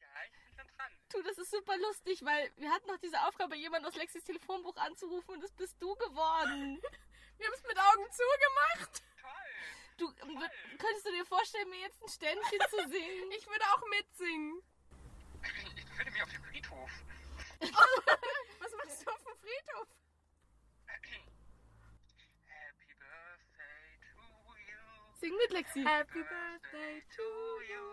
[0.00, 0.92] Ja, ich bin schon dran.
[1.12, 4.76] Du, das ist super lustig, weil wir hatten noch diese Aufgabe, jemanden aus Lexis Telefonbuch
[4.76, 6.80] anzurufen und das bist du geworden.
[7.38, 9.02] Wir haben es mit Augen zugemacht.
[9.20, 9.30] Toll.
[9.98, 10.42] Du, ähm,
[10.78, 13.30] könntest du dir vorstellen, mir jetzt ein Ständchen zu singen?
[13.32, 14.62] Ich würde auch mitsingen.
[15.76, 16.90] Ich befinde mich auf dem Friedhof.
[17.60, 19.88] Was machst du auf dem Friedhof?
[22.46, 24.20] Happy Birthday to
[24.68, 25.20] you.
[25.20, 25.82] Sing mit, Lexi.
[25.84, 27.22] Happy Birthday Birthday to
[27.70, 27.86] you.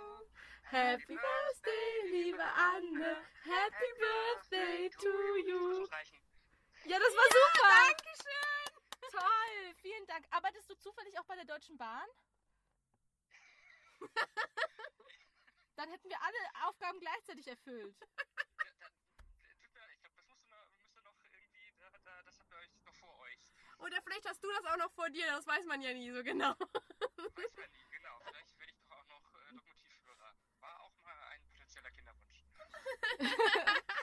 [0.64, 3.18] Happy Birthday, liebe Anne.
[3.44, 5.12] Happy Birthday to
[5.48, 5.88] you.
[6.86, 7.68] Ja, das war super.
[7.70, 8.81] Dankeschön.
[9.12, 10.26] Toll, vielen Dank.
[10.32, 12.08] Arbeitest du zufällig auch bei der Deutschen Bahn?
[15.76, 17.96] Dann hätten wir alle Aufgaben gleichzeitig erfüllt.
[22.06, 23.38] Da, das habt ihr euch noch vor euch.
[23.78, 26.24] Oder vielleicht hast du das auch noch vor dir, das weiß man ja nie so
[26.24, 26.56] genau.
[26.58, 28.20] Weiß man nie, genau.
[28.26, 30.36] Vielleicht werde ich doch auch noch äh, Lokomotivführer.
[30.60, 32.44] War auch mal ein potenzieller Kinderwunsch.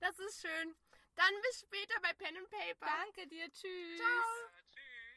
[0.00, 0.76] Das ist schön.
[1.16, 2.86] Dann bis später bei Pen and Paper.
[2.86, 3.98] Danke dir, tschüss.
[3.98, 4.08] Ciao.
[4.08, 5.16] Äh, tschüss.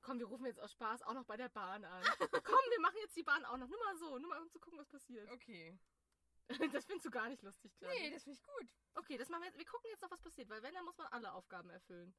[0.00, 2.02] Komm, wir rufen jetzt aus Spaß auch noch bei der Bahn an.
[2.44, 3.68] Komm, wir machen jetzt die Bahn auch noch.
[3.68, 5.30] Nur mal so, nur mal um zu gucken, was passiert.
[5.30, 5.78] Okay.
[6.72, 8.68] Das findest du gar nicht lustig, glaube Nee, das finde ich gut.
[8.94, 9.58] Okay, das machen wir jetzt.
[9.58, 12.14] Wir gucken jetzt noch, was passiert, weil wenn, dann muss man alle Aufgaben erfüllen.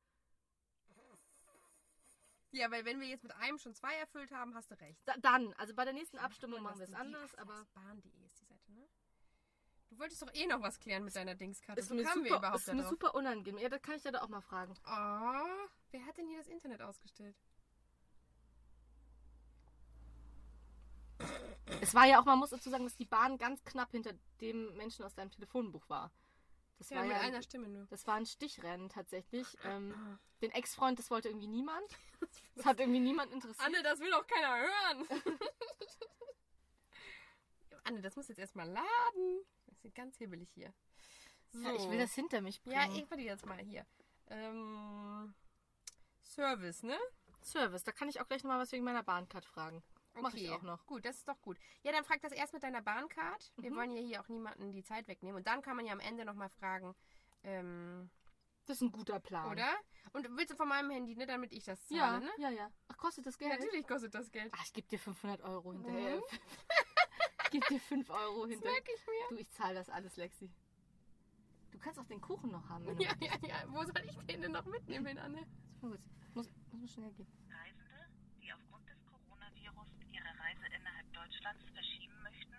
[2.52, 5.02] Ja, weil wenn wir jetzt mit einem schon zwei erfüllt haben, hast du recht.
[5.06, 8.46] Da, dann, also bei der nächsten Abstimmung machen wir es anders, aber Bahn.de ist die
[8.46, 8.88] Seite, ne?
[9.94, 11.80] Du wolltest doch eh noch was klären mit deiner Dingskarte.
[11.80, 13.62] ist So mir, kamen wir super, überhaupt ist mir super unangenehm.
[13.62, 14.74] Ja, das kann ich dir da auch mal fragen.
[14.88, 17.36] Oh, wer hat denn hier das Internet ausgestellt?
[21.80, 24.76] Es war ja auch, man muss dazu sagen, dass die Bahn ganz knapp hinter dem
[24.78, 26.12] Menschen aus deinem Telefonbuch war.
[26.80, 27.86] Das Ja, war mit ja einer Stimme nur.
[27.86, 29.46] Das war ein Stichrennen tatsächlich.
[29.64, 31.88] Ähm, den Ex-Freund, das wollte irgendwie niemand.
[32.56, 33.66] Das hat irgendwie niemand interessiert.
[33.68, 35.08] Anne, das will doch keiner hören.
[37.84, 39.46] Anne, das muss jetzt erstmal laden.
[39.84, 40.74] Ist ganz hibbelig hier.
[41.52, 41.60] So.
[41.68, 42.96] Ja, ich will das hinter mich Ja, bringen.
[43.04, 43.86] ich warte jetzt mal hier.
[44.28, 45.34] Ähm,
[46.24, 46.98] Service, ne?
[47.44, 49.84] Service, da kann ich auch gleich nochmal was wegen meiner Bahncard fragen.
[50.16, 50.86] Mach ich auch noch.
[50.86, 51.58] Gut, das ist doch gut.
[51.82, 53.52] Ja, dann frag das erst mit deiner Bahncard.
[53.58, 53.76] Wir Mhm.
[53.76, 55.38] wollen ja hier auch niemanden die Zeit wegnehmen.
[55.38, 56.96] Und dann kann man ja am Ende nochmal fragen,
[57.44, 58.10] ähm,
[58.66, 59.52] Das ist ein guter Plan.
[59.52, 59.76] oder?
[60.14, 62.32] Und willst du von meinem Handy, ne, damit ich das zahle, Ja, ne?
[62.38, 62.72] ja, ja.
[62.88, 63.60] Ach, kostet das Ja, Geld?
[63.62, 64.54] natürlich kostet das Geld.
[64.56, 66.18] Ach, ich gebe dir 500 Euro hinterher.
[66.20, 66.40] ich
[67.54, 68.74] gebe dir 5 Euro Das hinterher.
[68.74, 69.28] merke ich mir.
[69.30, 70.50] Du, ich zahle das alles, Lexi.
[71.72, 73.64] Du kannst auch den Kuchen noch haben, wenn du Ja, ja, ja.
[73.68, 75.46] Wo soll ich den denn noch mitnehmen, Anne?
[75.82, 76.10] willst.
[76.34, 77.28] Muss, muss schnell gehen.
[77.50, 78.08] Reisende,
[78.42, 82.56] die aufgrund des Coronavirus ihre Reise innerhalb Deutschlands verschieben möchten,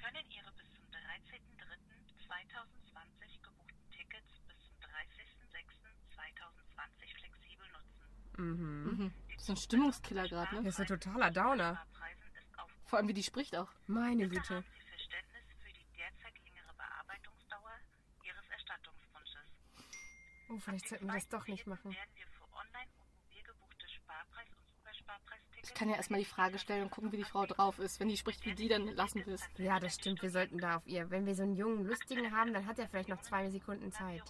[0.00, 8.06] können ihre bis zum 13.03.2020 gebuchten Tickets bis zum 30.06.2020 flexibel nutzen.
[8.38, 9.12] Mhm.
[9.34, 10.62] Das ist ein Stimmungskiller gerade, ne?
[10.64, 11.84] Das ist ein totaler Downer.
[12.88, 13.68] Vor allem, wie die spricht auch.
[13.86, 14.54] Meine Bitte Güte.
[14.56, 17.72] haben Sie Verständnis für die derzeit längere Bearbeitungsdauer
[18.24, 19.46] Ihres Erstattungswunsches.
[20.48, 21.94] Oh, vielleicht sollten wir das doch nicht machen.
[25.62, 28.00] Ich kann ja erstmal die Frage stellen und gucken, wie die Frau drauf ist.
[28.00, 29.46] Wenn die spricht wie die, dann lassen wir es.
[29.58, 30.22] Ja, das stimmt.
[30.22, 31.10] Wir sollten da auf ihr.
[31.10, 34.22] Wenn wir so einen jungen, lustigen haben, dann hat er vielleicht noch zwei Sekunden Zeit.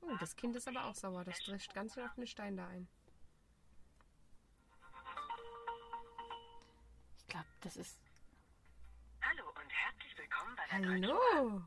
[0.00, 1.22] Oh, das Kind ist aber auch sauer.
[1.22, 2.88] Das drischt ganz schön auf den Stein da ein.
[7.40, 7.98] Glaube, das ist.
[9.22, 10.90] Hallo und herzlich willkommen bei der.
[10.90, 11.62] Hallo.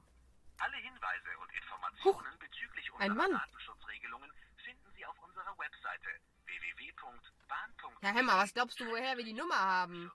[0.60, 3.32] Alle Hinweise und Informationen bezüglich ein unserer Mann.
[3.32, 4.32] Datenschutzregelungen
[4.64, 6.10] finden Sie auf unserer Webseite
[6.46, 8.02] www.bahn.de.
[8.02, 10.12] Herr Hemmer, was glaubst du, woher wir die Nummer haben?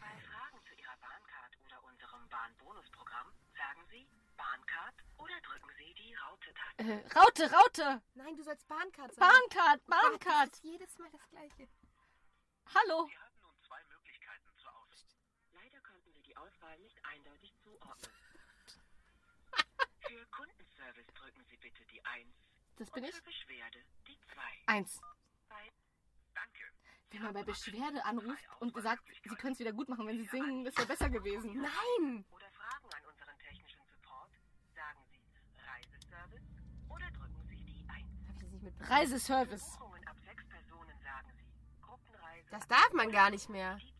[0.00, 6.12] Bei Fragen zu Ihrer Bahncard oder unserem Bahnbonusprogramm sagen Sie Bahncard oder drücken Sie die
[6.14, 6.82] Raute-Taste.
[6.82, 8.02] Äh, Raute, Raute!
[8.14, 9.30] Nein, du sollst Bahncard sagen.
[9.30, 10.50] Bahncard, Bahncard!
[10.50, 11.68] Das ist jedes Mal das Gleiche.
[12.74, 13.06] Hallo!
[13.06, 15.14] Sie haben nun zwei Möglichkeiten zur Auswahl.
[15.54, 18.10] Leider konnten wir die Auswahl nicht eindeutig zuordnen.
[20.00, 22.26] Für Kundenservice drücken Sie bitte die 1
[22.76, 23.16] Das bin und ich.
[23.16, 24.42] für Beschwerde die 2.
[24.66, 25.00] Eins.
[25.48, 25.72] Bei
[26.34, 26.62] Danke.
[27.10, 30.26] Wenn man bei Beschwerde anruft und sagt, sie können es wieder gut machen, wenn sie
[30.26, 31.54] singen, das wäre besser gewesen.
[31.60, 32.24] Nein!
[32.30, 34.32] oder Fragen an unseren technischen Support
[34.74, 35.20] sagen Sie
[35.64, 36.42] Reiseservice
[36.88, 38.06] oder drücken Sie die 1.
[38.28, 38.92] Hab ich das nicht mitbekommen?
[38.92, 39.78] Reiseservice.
[39.78, 43.76] Buchungen ab sechs Personen sagen Sie Gruppenreise Das darf man gar nicht mehr.
[43.76, 43.95] die 2.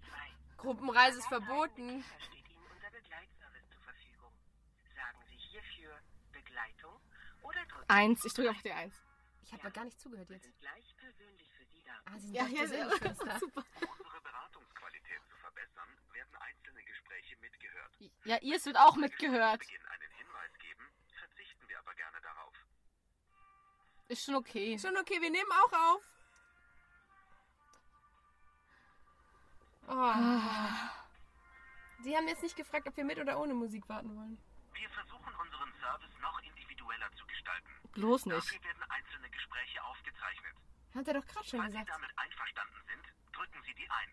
[0.66, 2.02] Gruppenreise ist verboten.
[2.02, 4.33] Da steht Ihnen unser Begleitservice zur Verfügung.
[4.96, 5.94] Sagen Sie hierfür
[6.33, 7.00] Begleitung
[7.42, 8.24] oder drücken Eins.
[8.24, 9.00] Ich drücke auf die Eins.
[9.44, 10.42] Ich habe gar nicht zugehört Sie jetzt.
[10.42, 11.92] sind gleich persönlich für Sie da.
[12.07, 12.66] Ah, sie sind Ja, ja,
[13.38, 13.62] super.
[13.81, 17.92] Um unsere Beratungsqualität zu verbessern, werden einzelne Gespräche mitgehört.
[18.24, 19.62] Ja, ihr, es wird auch mitgehört.
[19.62, 22.55] Zu Beginn einen Hinweis geben, verzichten wir aber gerne darauf.
[24.09, 24.76] Ist schon okay.
[24.81, 26.02] Schon okay, wir nehmen auch auf.
[29.88, 30.12] Oh.
[32.03, 34.38] Sie haben jetzt nicht gefragt, ob wir mit oder ohne Musik warten wollen.
[34.75, 37.70] Wir versuchen unseren Service noch individueller zu gestalten.
[37.92, 38.37] Bloß nicht.
[38.37, 40.55] Dafür werden einzelne Gespräche aufgezeichnet.
[40.94, 41.90] Hat er doch gerade schon Falls Sie gesagt.
[41.96, 44.11] damit einverstanden sind, drücken Sie die 1.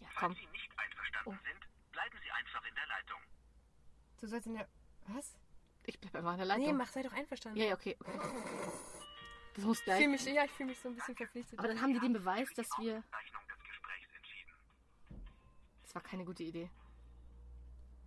[0.00, 0.34] Ja, Falls komm.
[0.34, 1.44] Sie nicht einverstanden Oh.
[1.46, 3.20] sind, bleiben Sie einfach in der Leitung.
[4.20, 4.68] Du sollst in der.
[5.08, 5.36] Was?
[5.84, 6.64] Ich bleib einfach in der Leitung.
[6.66, 7.58] Nee, mach, sei doch einverstanden.
[7.58, 7.96] Ja, ja, okay.
[8.00, 8.18] okay.
[9.54, 9.98] Das muss Ich gleich.
[9.98, 11.58] fühle mich, ja, ich fühle mich so ein bisschen verpflichtet.
[11.58, 12.98] Aber dann haben die den Beweis, dass wir.
[12.98, 14.52] Aufzeichnung des Gesprächs entschieden.
[15.94, 16.68] Das war keine gute Idee.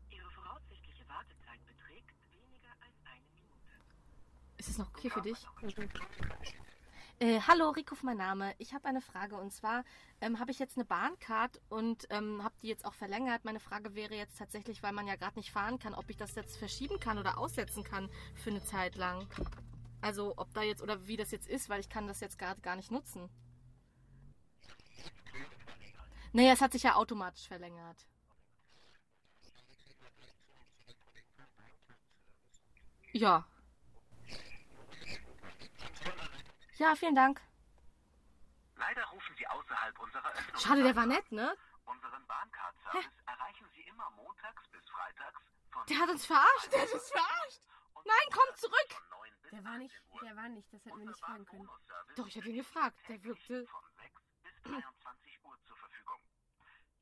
[0.09, 3.71] Ihre voraussichtliche Wartezeit beträgt weniger als eine Minute.
[4.57, 5.47] Ist es noch okay für dich?
[7.19, 8.53] Äh, hallo, Rikuf, mein Name.
[8.57, 9.85] Ich habe eine Frage und zwar
[10.19, 13.45] ähm, habe ich jetzt eine Bahncard und ähm, habe die jetzt auch verlängert.
[13.45, 16.35] Meine Frage wäre jetzt tatsächlich, weil man ja gerade nicht fahren kann, ob ich das
[16.35, 19.29] jetzt verschieben kann oder aussetzen kann für eine Zeit lang.
[20.01, 22.59] Also ob da jetzt oder wie das jetzt ist, weil ich kann das jetzt gerade
[22.59, 23.29] gar nicht nutzen.
[26.33, 28.07] Naja, es hat sich ja automatisch verlängert.
[33.13, 33.45] Ja.
[36.77, 37.41] Ja, vielen Dank.
[38.75, 40.61] Leider rufen Sie außerhalb unserer Öffnung.
[40.61, 41.55] Schade, der war nett, ne?
[41.85, 46.71] Unseren Bahncard-Service erreichen Sie immer montags bis freitags von Der hat uns verarscht.
[46.71, 47.61] Der hat uns verarscht.
[48.05, 48.91] Nein, komm zurück.
[48.91, 50.21] von 9 bis Der war nicht, 18 Uhr.
[50.21, 51.69] der war nicht, das hätten wir nicht fragen können.
[52.15, 52.97] Doch, ich hätte ihn gefragt.
[53.09, 53.65] Der wirkte.
[53.65, 56.21] von 6 bis 23 Uhr zur Verfügung.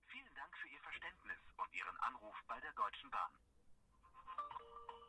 [0.08, 3.32] Vielen Dank für Ihr Verständnis und Ihren Anruf bei der Deutschen Bahn.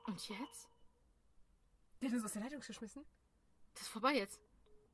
[0.07, 0.69] Und jetzt?
[2.01, 3.05] Der hat uns aus der Leitung geschmissen?
[3.75, 4.41] Das ist vorbei jetzt.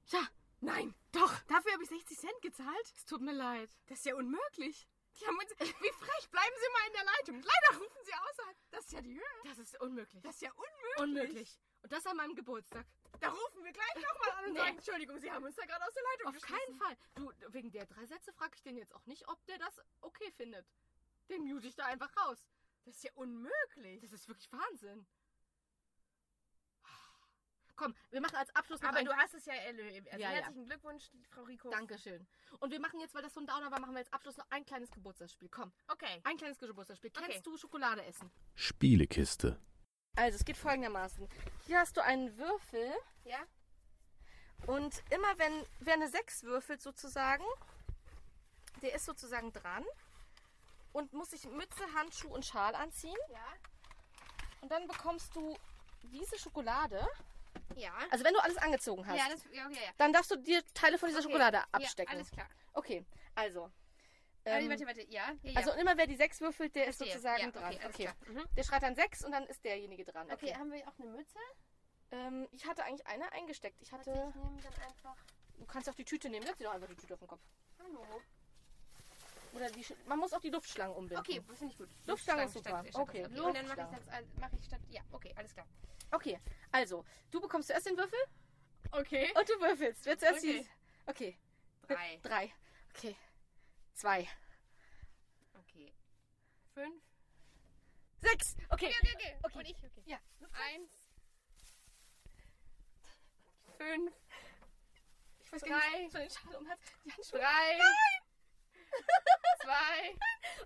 [0.06, 0.26] Ja,
[0.64, 1.40] Nein, doch.
[1.48, 2.92] Dafür habe ich 60 Cent gezahlt.
[2.96, 3.68] es tut mir leid.
[3.86, 4.86] Das ist ja unmöglich.
[5.20, 5.50] Die haben uns.
[5.58, 7.34] Wie frech, bleiben Sie mal in der Leitung.
[7.42, 8.56] Leider rufen Sie außerhalb.
[8.70, 9.42] Das ist ja die Höhe.
[9.44, 10.22] Das ist unmöglich.
[10.22, 10.98] Das ist ja unmöglich.
[11.00, 11.58] unmöglich.
[11.82, 12.86] Und das an meinem Geburtstag.
[13.18, 14.58] Da rufen wir gleich nochmal an und Nee.
[14.60, 16.64] sagen, Entschuldigung, Sie haben uns da gerade aus der Leitung Auf geschmissen.
[16.64, 16.96] keinen Fall.
[17.16, 20.30] Du, wegen der drei Sätze frage ich den jetzt auch nicht, ob der das okay
[20.36, 20.64] findet.
[21.32, 22.44] Den mute ich da einfach raus.
[22.84, 24.00] Das ist ja unmöglich.
[24.02, 25.06] Das ist wirklich Wahnsinn.
[27.74, 29.06] Komm, wir machen als Abschluss noch Aber ein...
[29.06, 30.06] du hast es ja erlebt.
[30.08, 30.36] Also Ja, ja.
[30.36, 31.70] herzlichen Glückwunsch, Frau Rico.
[31.70, 32.26] Dankeschön.
[32.60, 34.46] Und wir machen jetzt, weil das so ein Downer war, machen wir als Abschluss noch
[34.50, 35.48] ein kleines Geburtstagsspiel.
[35.48, 36.20] Komm, Okay.
[36.24, 37.10] ein kleines Geburtstagsspiel.
[37.16, 37.26] Okay.
[37.30, 38.30] Kennst du Schokolade essen?
[38.54, 39.58] Spielekiste.
[40.16, 41.26] Also, es geht folgendermaßen.
[41.66, 42.92] Hier hast du einen Würfel
[43.24, 43.38] Ja?
[44.66, 47.44] und immer wenn wer eine 6 würfelt sozusagen,
[48.82, 49.84] der ist sozusagen dran
[50.92, 53.16] und muss sich Mütze, Handschuh und Schal anziehen.
[53.30, 53.44] Ja.
[54.60, 55.56] Und dann bekommst du
[56.02, 57.06] diese Schokolade.
[57.76, 57.92] Ja.
[58.10, 59.90] Also wenn du alles angezogen hast, Ja, das, ja, okay, ja.
[59.98, 61.28] dann darfst du dir Teile von dieser Okay.
[61.28, 62.12] Schokolade abstecken.
[62.12, 62.48] Ja, alles klar.
[62.74, 63.70] Okay, also.
[64.44, 65.02] Warte, ähm, warte, warte.
[65.02, 65.56] Ja, ja, ja.
[65.56, 67.06] Also immer wer die 6 würfelt, der Verstehe.
[67.08, 67.78] ist sozusagen Ja, dran.
[67.86, 68.10] okay.
[68.26, 68.44] Mhm.
[68.56, 70.26] Der schreit dann 6 und dann ist derjenige dran.
[70.32, 70.54] Okay, Okay.
[70.56, 71.38] haben wir auch eine Mütze?
[72.10, 73.80] Ähm, ich hatte eigentlich eine eingesteckt.
[73.80, 74.10] Ich hatte.
[74.10, 75.16] Warte, ich nehme dann einfach.
[75.58, 76.44] Du kannst auch die Tüte nehmen.
[76.44, 77.40] Setz dir doch einfach die Tüte auf den Kopf.
[77.78, 78.04] Hallo.
[79.52, 81.20] Oder die, man muss auch die Luftschlangen umbinden.
[81.20, 81.88] Okay, das finde ich gut.
[82.06, 82.90] Luftschlange ist Luftschlange super.
[82.92, 83.98] statt- Okay, statt- Und dann mache Luftschlange.
[84.00, 84.80] ich das mach ich statt.
[84.88, 85.66] Ja, okay, alles klar.
[86.10, 88.18] Okay, also, du bekommst zuerst den Würfel
[88.92, 89.32] Okay.
[89.38, 90.04] und du würfelst.
[90.06, 90.60] Wer zuerst Okay.
[90.62, 91.10] die.
[91.10, 91.38] Okay.
[91.86, 92.18] Drei.
[92.22, 92.52] Drei.
[92.94, 93.16] Okay.
[93.94, 94.28] Zwei.
[95.60, 95.92] Okay.
[96.74, 97.02] Fünf.
[98.18, 98.56] Sechs.
[98.70, 98.86] Okay.
[98.86, 99.36] Okay, okay, okay.
[99.42, 99.58] Okay.
[99.58, 100.02] Und ich, okay.
[100.06, 100.18] Ja.
[100.52, 100.90] Eins.
[103.78, 104.12] Fünf.
[105.40, 105.68] Ich weiß Drei.
[105.68, 106.80] gar nicht, so den Schal um Hals.
[107.04, 107.38] Die Handschuhe.
[107.40, 107.78] Drei.
[107.78, 108.21] Nein!
[109.62, 110.16] Zwei.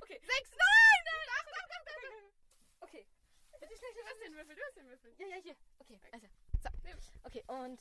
[0.00, 0.20] Okay.
[0.24, 0.50] Sechs.
[0.50, 2.84] Nein, nein, ach, ach, ach, ach.
[2.84, 3.06] Okay.
[3.60, 5.14] Bitte schnell, du hast den Würfel, du hast den Würfel.
[5.18, 5.56] Ja, ja, hier.
[5.78, 6.26] Okay, also.
[6.62, 6.68] So.
[7.24, 7.80] Okay, und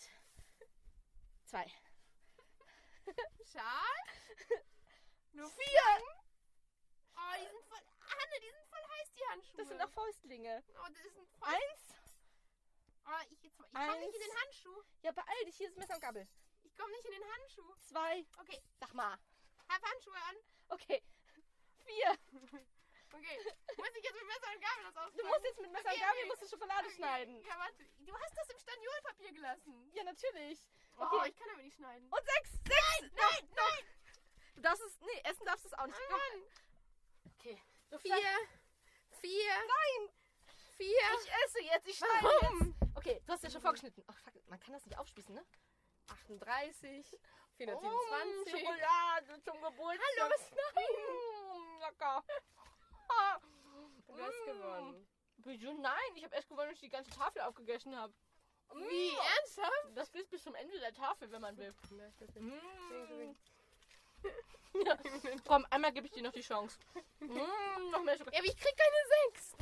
[1.45, 1.65] zwei.
[3.51, 4.01] Schal.
[5.33, 5.81] Nur Vier.
[7.15, 7.79] Oh, die sind voll.
[8.01, 9.57] Anne, die sind voll heiß, die Handschuhe.
[9.57, 10.63] Das sind auch Fäustlinge.
[10.69, 11.53] Oh, das ist ein voll.
[11.53, 11.95] Eins.
[13.05, 14.83] Oh, ich jetzt, ich komme nicht in den Handschuh.
[15.01, 15.55] Ja, beeil dich.
[15.55, 16.27] Hier ist Messer und Gabel.
[16.63, 17.75] Ich komme nicht in den Handschuh.
[17.83, 18.25] Zwei.
[18.39, 19.17] Okay, Sag mal.
[19.69, 20.35] Hab Handschuhe an.
[20.69, 21.03] Okay.
[21.85, 22.17] Vier.
[23.13, 23.37] Okay.
[23.77, 25.17] Muss ich jetzt mit Messer und Gabel das ausschneiden?
[25.17, 26.27] Du musst jetzt mit Messer und Okay, Gabel okay.
[26.27, 26.95] musst du Schokolade Okay.
[26.95, 27.41] schneiden.
[27.43, 27.85] Ja, warte.
[27.99, 29.91] Du hast das im Staniolpapier gelassen.
[29.93, 30.59] Ja, natürlich.
[30.97, 31.29] Oh, Okay.
[31.29, 32.07] ich kann aber nicht schneiden.
[32.09, 32.51] Und sechs.
[32.51, 33.13] Sechs.
[33.15, 33.85] Nein, nein.
[34.55, 34.99] Du darfst es.
[35.01, 35.99] Nee, essen darfst du es auch nicht.
[36.09, 36.43] Mann.
[37.39, 37.61] Okay.
[37.89, 38.15] Du Vier.
[39.21, 39.51] Vier.
[39.55, 40.09] Nein.
[40.77, 41.07] Vier.
[41.23, 41.87] Ich esse jetzt.
[41.87, 42.59] Ich schneide Warum?
[42.81, 42.97] jetzt.
[42.97, 44.03] Okay, du hast ja schon vorgeschnitten.
[44.07, 45.45] Ach, fuck, man kann das nicht aufspießen, ne?
[46.07, 47.17] 38.
[47.57, 48.59] Oh, 427.
[48.59, 50.05] Schokolade zum Geburtstag.
[50.19, 50.85] Hallo, was nein?
[50.97, 52.23] Mm, lecker.
[54.07, 54.45] Du hast Mm.
[54.45, 55.07] gewonnen.
[55.37, 55.73] Wieso?
[55.73, 58.13] Nein, ich habe erst gewonnen, wenn ich die ganze Tafel aufgegessen habe.
[58.73, 59.11] Wie?
[59.11, 59.17] Mm.
[59.37, 59.87] Ernsthaft?
[59.95, 61.73] Das bis bis zum Ende der Tafel, wenn man will.
[61.91, 63.35] Ja, Mm.
[64.85, 64.97] Ja.
[65.47, 66.77] Komm, einmal gebe ich dir noch die Chance.
[67.19, 68.35] Mm, noch mehr Schokolade.
[68.35, 69.55] Ja, aber ich krieg keine 6.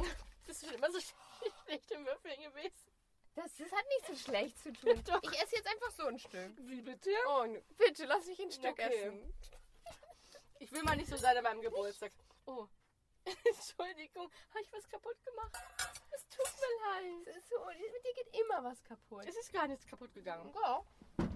[0.48, 1.00] Bist du schon immer so
[1.66, 2.93] schlecht im Würfeln gewesen?
[3.36, 5.02] Das, das hat nichts so schlecht zu tun.
[5.08, 5.22] Doch.
[5.24, 6.52] Ich esse jetzt einfach so ein Stück.
[6.58, 7.10] Wie bitte?
[7.28, 7.46] Oh,
[7.78, 8.84] bitte lass mich ein Stück Okay.
[9.06, 9.34] essen.
[10.60, 12.12] Ich will mal nicht so sein an meinem Geburtstag.
[12.46, 12.68] Oh.
[13.26, 15.52] Entschuldigung, habe ich was kaputt gemacht?
[16.12, 17.28] Es tut mir leid.
[17.28, 19.26] Es ist so, mit dir geht immer was kaputt.
[19.28, 20.54] Es ist gar nichts kaputt gegangen.
[20.64, 20.84] Ja.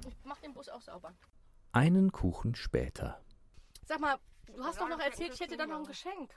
[0.08, 1.16] Ich mach den Bus auch sauber.
[1.72, 3.24] Einen Kuchen später.
[3.86, 5.86] Sag mal, du hast doch noch erzählt, ich hätte da noch ein.
[5.86, 6.34] Geschenk.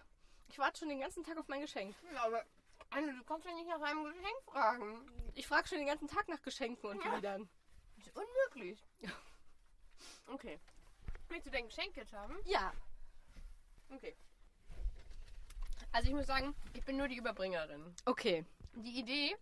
[0.49, 1.95] Ich warte schon den ganzen Tag auf mein Geschenk.
[2.13, 2.45] Ja, aber
[2.91, 5.11] Anne, du kannst ja nicht nach einem Geschenk fragen.
[5.35, 7.49] Ich frage schon den ganzen Tag nach Geschenken und Liedern.
[7.97, 8.83] Das ist unmöglich.
[10.27, 10.61] Okay.
[11.29, 12.39] Willst du dein Geschenk jetzt haben?
[12.45, 12.73] Ja.
[13.91, 14.15] Okay.
[15.93, 17.95] Also ich muss sagen, ich bin nur die Überbringerin.
[18.05, 18.45] Okay.
[18.75, 19.37] Die Idee,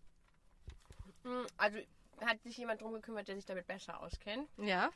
[1.24, 1.78] mh, also
[2.22, 4.48] hat sich jemand drum gekümmert, der sich damit besser auskennt.
[4.56, 4.90] Ja.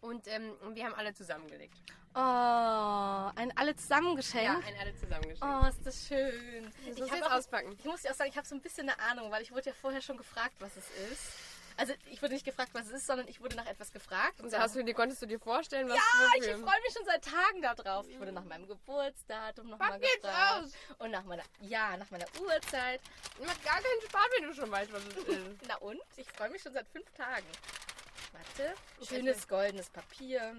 [0.00, 1.78] Und ähm, wir haben alle zusammengelegt.
[2.14, 4.44] Oh, ein alle zusammen Geschenk.
[4.44, 5.42] Ja, ein alle zusammengeschenkt.
[5.42, 6.64] Oh, ist das schön.
[6.86, 7.74] das Ich muss jetzt auch- auspacken.
[7.78, 9.66] Ich muss dir auch sagen, ich habe so ein bisschen eine Ahnung, weil ich wurde
[9.70, 11.22] ja vorher schon gefragt, was es ist.
[11.78, 14.38] Also ich wurde nicht gefragt, was es ist, sondern ich wurde nach etwas gefragt.
[14.40, 16.02] Und da hast du dir, konntest du dir vorstellen, was ja,
[16.36, 16.58] ich wofür?
[16.66, 18.06] freue mich schon seit Tagen darauf.
[18.08, 20.64] Ich wurde nach meinem Geburtsdatum nochmal gefragt.
[20.64, 20.72] aus!
[20.98, 23.00] Und nach meiner, ja, nach meiner Uhrzeit.
[23.42, 25.38] Macht gar keinen Spaß, wenn du schon weißt, was es ist.
[25.66, 25.98] Na und?
[26.16, 27.46] Ich freue mich schon seit fünf Tagen.
[28.32, 28.74] Warte.
[29.00, 30.54] Ich Schönes goldenes Papier.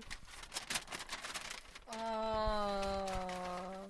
[1.96, 3.90] Oh.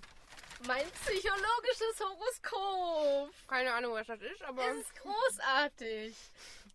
[0.68, 3.34] Mein psychologisches Horoskop.
[3.47, 6.16] Keine Ahnung, was das ist, aber Es ist großartig.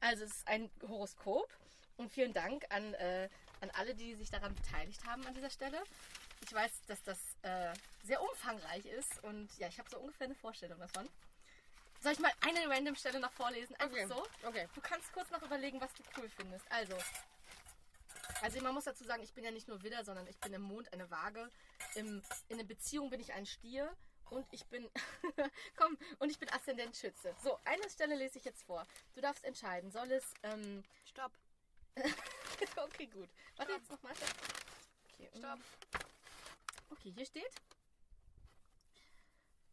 [0.01, 1.49] Also es ist ein Horoskop.
[1.97, 3.29] Und vielen Dank an, äh,
[3.61, 5.83] an alle, die sich daran beteiligt haben an dieser Stelle.
[6.45, 7.72] Ich weiß, dass das äh,
[8.05, 11.09] sehr umfangreich ist und ja, ich habe so ungefähr eine Vorstellung davon.
[12.01, 13.74] Soll ich mal eine random Stelle noch vorlesen?
[13.76, 14.07] Einfach Okay.
[14.07, 14.24] so?
[14.47, 14.68] Okay.
[14.74, 16.64] Du kannst kurz noch überlegen, was du cool findest.
[16.70, 16.97] Also,
[18.43, 20.62] also man muss dazu sagen, ich bin ja nicht nur Widder, sondern ich bin im
[20.62, 21.51] Mond eine Waage.
[21.95, 23.95] Im, in einer Beziehung bin ich ein Stier
[24.31, 24.89] und ich bin,
[25.76, 27.35] komm, und ich bin Aszendent Schütze.
[27.43, 28.87] So, eine Stelle lese ich jetzt vor.
[29.14, 31.33] Du darfst entscheiden, soll es, ähm, Stopp.
[32.76, 33.29] okay, gut.
[33.57, 34.12] Warte jetzt nochmal.
[35.14, 35.59] Okay, um, Stopp.
[36.91, 37.53] Okay, hier steht.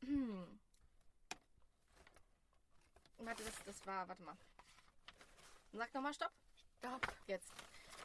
[0.02, 0.60] Hm.
[3.18, 4.38] Warte, das, das war, warte mal.
[5.74, 6.32] Sag nochmal Stopp.
[6.78, 7.02] Stopp.
[7.28, 7.52] Jetzt.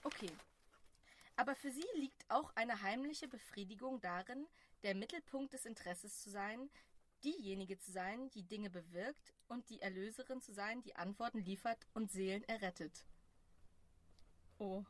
[0.02, 0.30] Okay.
[1.36, 4.46] Aber für sie liegt auch eine heimliche Befriedigung darin,
[4.82, 6.70] der Mittelpunkt des Interesses zu sein,
[7.24, 12.10] diejenige zu sein, die Dinge bewirkt und die Erlöserin zu sein, die Antworten liefert und
[12.10, 13.04] Seelen errettet.
[14.58, 14.84] Oh.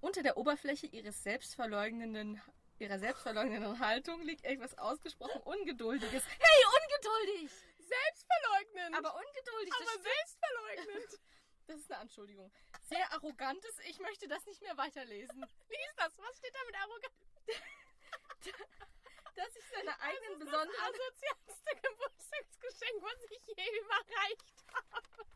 [0.00, 2.40] Unter der Oberfläche ihres selbstverleugnenden,
[2.78, 6.24] ihrer selbstverleugnenden Haltung liegt etwas ausgesprochen Ungeduldiges.
[6.26, 7.50] Hey, ungeduldig!
[7.78, 8.96] Selbstverleugnend.
[8.96, 11.20] Aber ungeduldig, aber selbstverleugnend.
[11.66, 12.50] Das ist eine Anschuldigung.
[12.82, 15.40] Sehr arrogantes, ich möchte das nicht mehr weiterlesen.
[15.68, 16.18] Lies das.
[16.18, 17.14] Was steht da mit arrogant?
[19.34, 20.80] Dass ich seine eigenen Das besonderen...
[20.82, 25.26] asozialste Geburtstagsgeschenk, was ich je überreicht habe.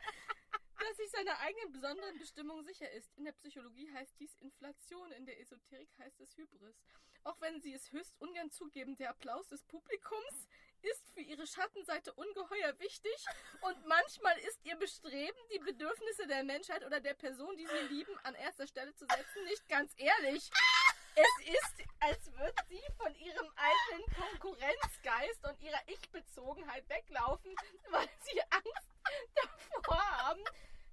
[0.78, 3.16] dass sich seiner eigenen besonderen Bestimmung sicher ist.
[3.16, 6.76] In der Psychologie heißt dies Inflation, in der Esoterik heißt es Hybris.
[7.24, 10.46] Auch wenn sie es höchst ungern zugeben, der Applaus des Publikums
[10.82, 13.24] ist für ihre Schattenseite ungeheuer wichtig
[13.62, 18.16] und manchmal ist ihr Bestreben, die Bedürfnisse der Menschheit oder der Person, die sie lieben,
[18.24, 20.50] an erster Stelle zu setzen, nicht ganz ehrlich.
[21.14, 27.54] Es ist, als würde sie von ihrem eigenen Konkurrenzgeist und ihrer Ich-Bezogenheit weglaufen,
[27.90, 28.90] weil sie Angst
[29.34, 30.44] davor haben,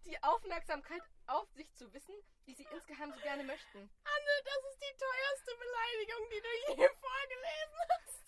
[0.05, 2.15] die Aufmerksamkeit auf sich zu wissen,
[2.47, 3.77] die sie insgeheim so gerne möchten.
[3.77, 8.22] Anne, das ist die teuerste Beleidigung, die du je vorgelesen hast.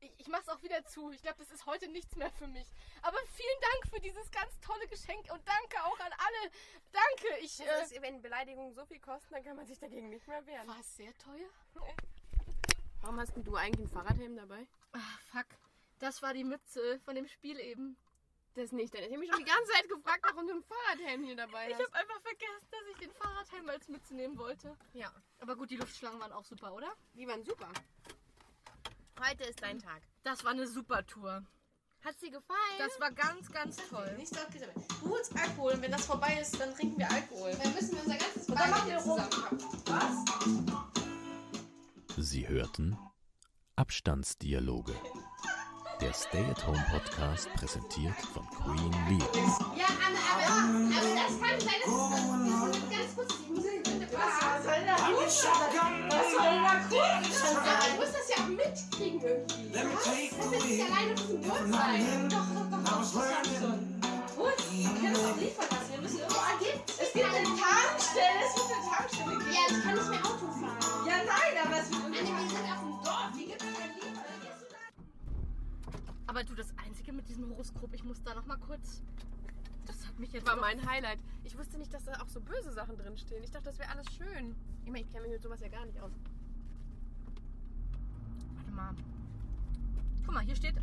[0.00, 1.10] Ich, ich mach's auch wieder zu.
[1.10, 2.66] Ich glaube, das ist heute nichts mehr für mich.
[3.02, 6.50] Aber vielen Dank für dieses ganz tolle Geschenk und danke auch an alle.
[6.92, 7.38] Danke.
[7.40, 10.44] Ich äh, ist, wenn Beleidigungen so viel kosten, dann kann man sich dagegen nicht mehr
[10.46, 10.68] wehren.
[10.68, 11.48] war es sehr teuer.
[13.00, 14.66] Warum hast denn du eigentlich ein Fahrradhelm dabei?
[14.92, 14.98] Ah,
[15.32, 15.46] fuck.
[15.98, 17.96] Das war die Mütze von dem Spiel eben.
[18.54, 18.92] Das nicht.
[18.94, 21.68] Denn ich habe mich schon die ganze Zeit gefragt, warum du ein Fahrradhelm hier dabei
[21.68, 21.84] Ich hast.
[21.84, 24.76] habe einfach vergessen, dass ich den Fahrradhelm als Mütze nehmen wollte.
[24.94, 26.92] Ja, Aber gut, die Luftschlangen waren auch super, oder?
[27.14, 27.68] die waren super.
[29.18, 30.02] Heute ist dein Tag.
[30.24, 31.42] Das war eine super Tour.
[32.04, 32.58] Hat sie gefallen?
[32.78, 34.14] Das war ganz, ganz toll.
[34.18, 34.40] Nicht so
[35.00, 37.52] Du holst Alkohol und wenn das vorbei ist, dann trinken wir Alkohol.
[37.62, 39.22] dann müssen wir unser ganzes dann machen wir rum.
[42.18, 42.98] Sie hörten
[43.74, 44.94] Abstandsdialoge.
[46.02, 49.24] Der Stay-at-Home-Podcast präsentiert von Queen Lee.
[49.76, 53.80] Ja, Anne, aber, aber das kann sein, dass ganz kurz muss ja
[54.12, 55.84] Was soll da Was soll da
[57.22, 57.85] musst das ja auch
[58.56, 59.74] mitkriegen irgendwie.
[59.74, 60.04] Was?
[60.36, 62.28] Das wird nicht alleine auf dem Boot sein.
[62.28, 63.78] Doch, doch, doch, doch, das sag schon.
[64.36, 65.90] Gut, wir können das auch liefern lassen.
[65.92, 66.80] Wir müssen irgendwo angehen.
[66.86, 69.52] Es gibt eine Tankstelle, es wird eine Tankstelle geben.
[69.52, 71.06] Ja, ich kann nicht mehr Auto fahren.
[71.06, 73.30] Ja, nein, aber es wird Anne, wir sind auf dem Dorf.
[73.36, 74.24] Hier gibt es kein Liefer.
[76.26, 79.02] Aber du, das Einzige mit diesem Horoskop, ich muss da noch mal kurz...
[79.86, 80.46] Das hat mich jetzt...
[80.46, 81.20] war mein Highlight.
[81.44, 83.42] Ich wusste nicht, dass da auch so böse Sachen drinstehen.
[83.44, 84.56] Ich dachte, das wäre alles schön.
[84.84, 86.10] Ich meine, ich kenne mich mit sowas ja gar nicht aus.
[88.76, 88.94] Mal.
[90.26, 90.74] Guck mal, hier steht,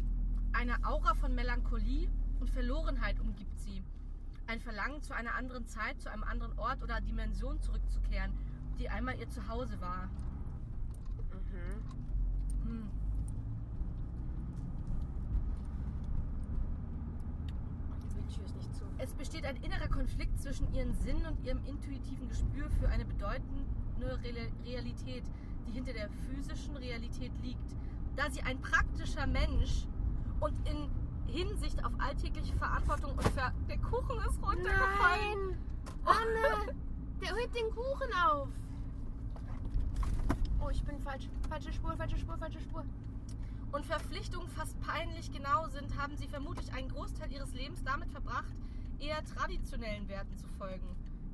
[0.52, 3.84] eine Aura von Melancholie und Verlorenheit umgibt sie.
[4.48, 8.34] Ein Verlangen zu einer anderen Zeit, zu einem anderen Ort oder Dimension zurückzukehren,
[8.80, 10.10] die einmal ihr Zuhause war.
[12.64, 12.90] Hm.
[18.58, 18.86] Nicht zu.
[18.98, 23.66] Es besteht ein innerer Konflikt zwischen ihren Sinnen und ihrem intuitiven Gespür für eine bedeutende
[24.00, 25.24] Real- Realität,
[25.68, 27.76] die hinter der physischen Realität liegt.
[28.16, 29.86] Da sie ein praktischer Mensch
[30.40, 30.90] und in
[31.28, 35.50] Hinsicht auf alltägliche Verantwortung und Ver der Kuchen ist runtergefallen.
[35.50, 35.58] Nein!
[36.06, 36.76] Anne!
[37.22, 38.48] Der hebt den Kuchen auf!
[40.60, 41.28] Oh, ich bin falsch.
[41.50, 42.86] Falsche Spur, falsche Spur, falsche Spur.
[43.74, 48.54] und Verpflichtungen fast peinlich genau sind, haben sie vermutlich einen Großteil ihres Lebens damit verbracht,
[49.00, 50.88] eher traditionellen Werten zu folgen.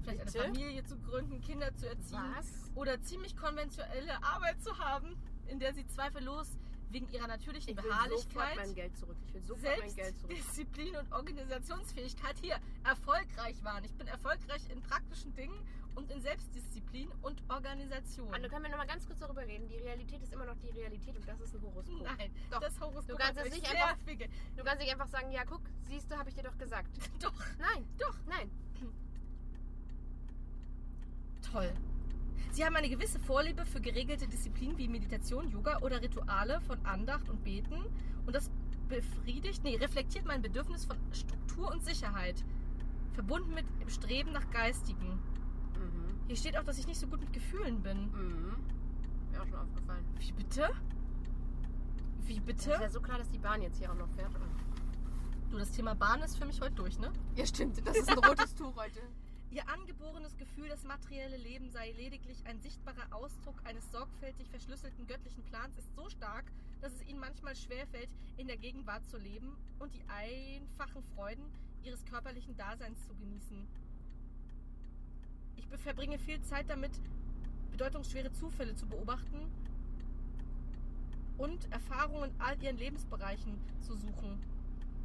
[0.09, 2.71] Vielleicht eine Familie zu gründen, Kinder zu erziehen Was?
[2.75, 5.15] oder ziemlich konventionelle Arbeit zu haben,
[5.47, 6.57] in der sie zweifellos
[6.91, 9.17] wegen ihrer natürlichen Ich will Beharrlichkeit, mein Geld zurück.
[9.27, 10.31] Ich will sofort mein Geld zurück.
[10.31, 13.83] Selbstdisziplin und Organisationsfähigkeit hier erfolgreich waren.
[13.83, 15.53] Ich bin erfolgreich in praktischen Dingen
[15.93, 18.33] und in Selbstdisziplin und Organisation.
[18.33, 19.67] Anne, können wir noch mal ganz kurz darüber reden?
[19.67, 22.01] Die Realität ist immer noch die Realität und das ist ein Horoskop.
[22.01, 22.59] Nein, Doch.
[22.59, 23.97] das Horoskop Du kannst euch nicht einfach-
[24.55, 26.89] Du kannst nicht einfach sagen, ja, guck, siehst du, habe ich dir doch gesagt.
[27.21, 28.15] Doch, Nein, doch.
[28.25, 28.49] nein.
[31.41, 31.71] Toll.
[32.51, 37.29] Sie haben eine gewisse Vorliebe für geregelte Disziplinen wie Meditation, Yoga oder Rituale von Andacht
[37.29, 37.75] und Beten.
[38.25, 38.49] Und das
[38.87, 42.43] befriedigt, nee, reflektiert mein Bedürfnis von Struktur und Sicherheit.
[43.13, 45.19] Verbunden mit dem Streben nach Geistigen.
[45.75, 46.19] Mhm.
[46.27, 48.11] Hier steht auch, dass ich nicht so gut mit Gefühlen bin.
[48.11, 48.55] Mhm.
[49.31, 50.05] Mir auch schon aufgefallen.
[50.17, 50.69] Wie bitte?
[52.25, 52.71] Wie Es ist bitte?
[52.71, 54.31] ja so klar, dass die Bahn jetzt hier auch noch fährt.
[55.51, 57.11] Du, das Thema Bahn ist für mich heute durch, ne?
[57.35, 57.85] Ja, stimmt.
[57.87, 58.99] Das ist ein rotes Tuch heute.
[59.51, 65.43] Ihr angeborenes Gefühl, das materielle Leben sei lediglich ein sichtbarer Ausdruck eines sorgfältig verschlüsselten göttlichen
[65.45, 66.45] Plans, ist so stark,
[66.81, 71.43] dass es ihnen manchmal schwerfällt, in der Gegenwart zu leben und die einfachen Freuden
[71.83, 73.67] ihres körperlichen Daseins zu genießen.
[75.57, 76.91] Ich verbringe viel Zeit damit,
[77.71, 79.49] bedeutungsschwere Zufälle zu beobachten
[81.39, 84.39] und Erfahrungen in all ihren Lebensbereichen zu suchen.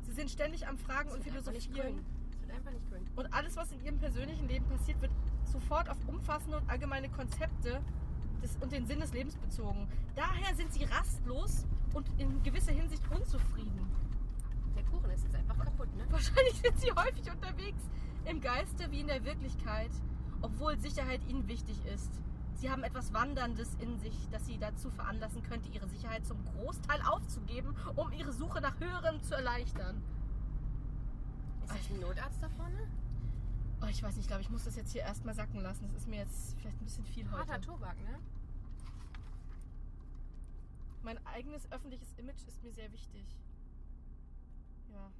[0.02, 2.04] Sie sind ständig am Fragen und Philosophieren.
[2.54, 3.04] Einfach nicht grün.
[3.16, 5.12] Und alles, was in ihrem persönlichen Leben passiert, wird
[5.44, 7.80] sofort auf umfassende und allgemeine Konzepte
[8.42, 9.88] des, und den Sinn des Lebens bezogen.
[10.14, 13.90] Daher sind sie rastlos und in gewisser Hinsicht unzufrieden.
[14.76, 16.04] Der Kuchen ist jetzt einfach kaputt, ne?
[16.10, 17.82] Wahrscheinlich sind sie häufig unterwegs,
[18.24, 19.90] im Geiste wie in der Wirklichkeit,
[20.40, 22.10] obwohl Sicherheit ihnen wichtig ist.
[22.54, 27.02] Sie haben etwas Wanderndes in sich, das sie dazu veranlassen könnte, ihre Sicherheit zum Großteil
[27.02, 30.02] aufzugeben, um ihre Suche nach Höherem zu erleichtern.
[31.64, 32.88] Ist das ein Notarzt da vorne?
[33.82, 35.86] Oh, ich weiß nicht, ich glaube, ich muss das jetzt hier erstmal sacken lassen.
[35.88, 37.38] Das ist mir jetzt vielleicht ein bisschen viel heute.
[37.38, 38.18] Harter Tobak, ne?
[41.02, 43.24] Mein eigenes öffentliches Image ist mir sehr wichtig.
[44.92, 45.10] Ja.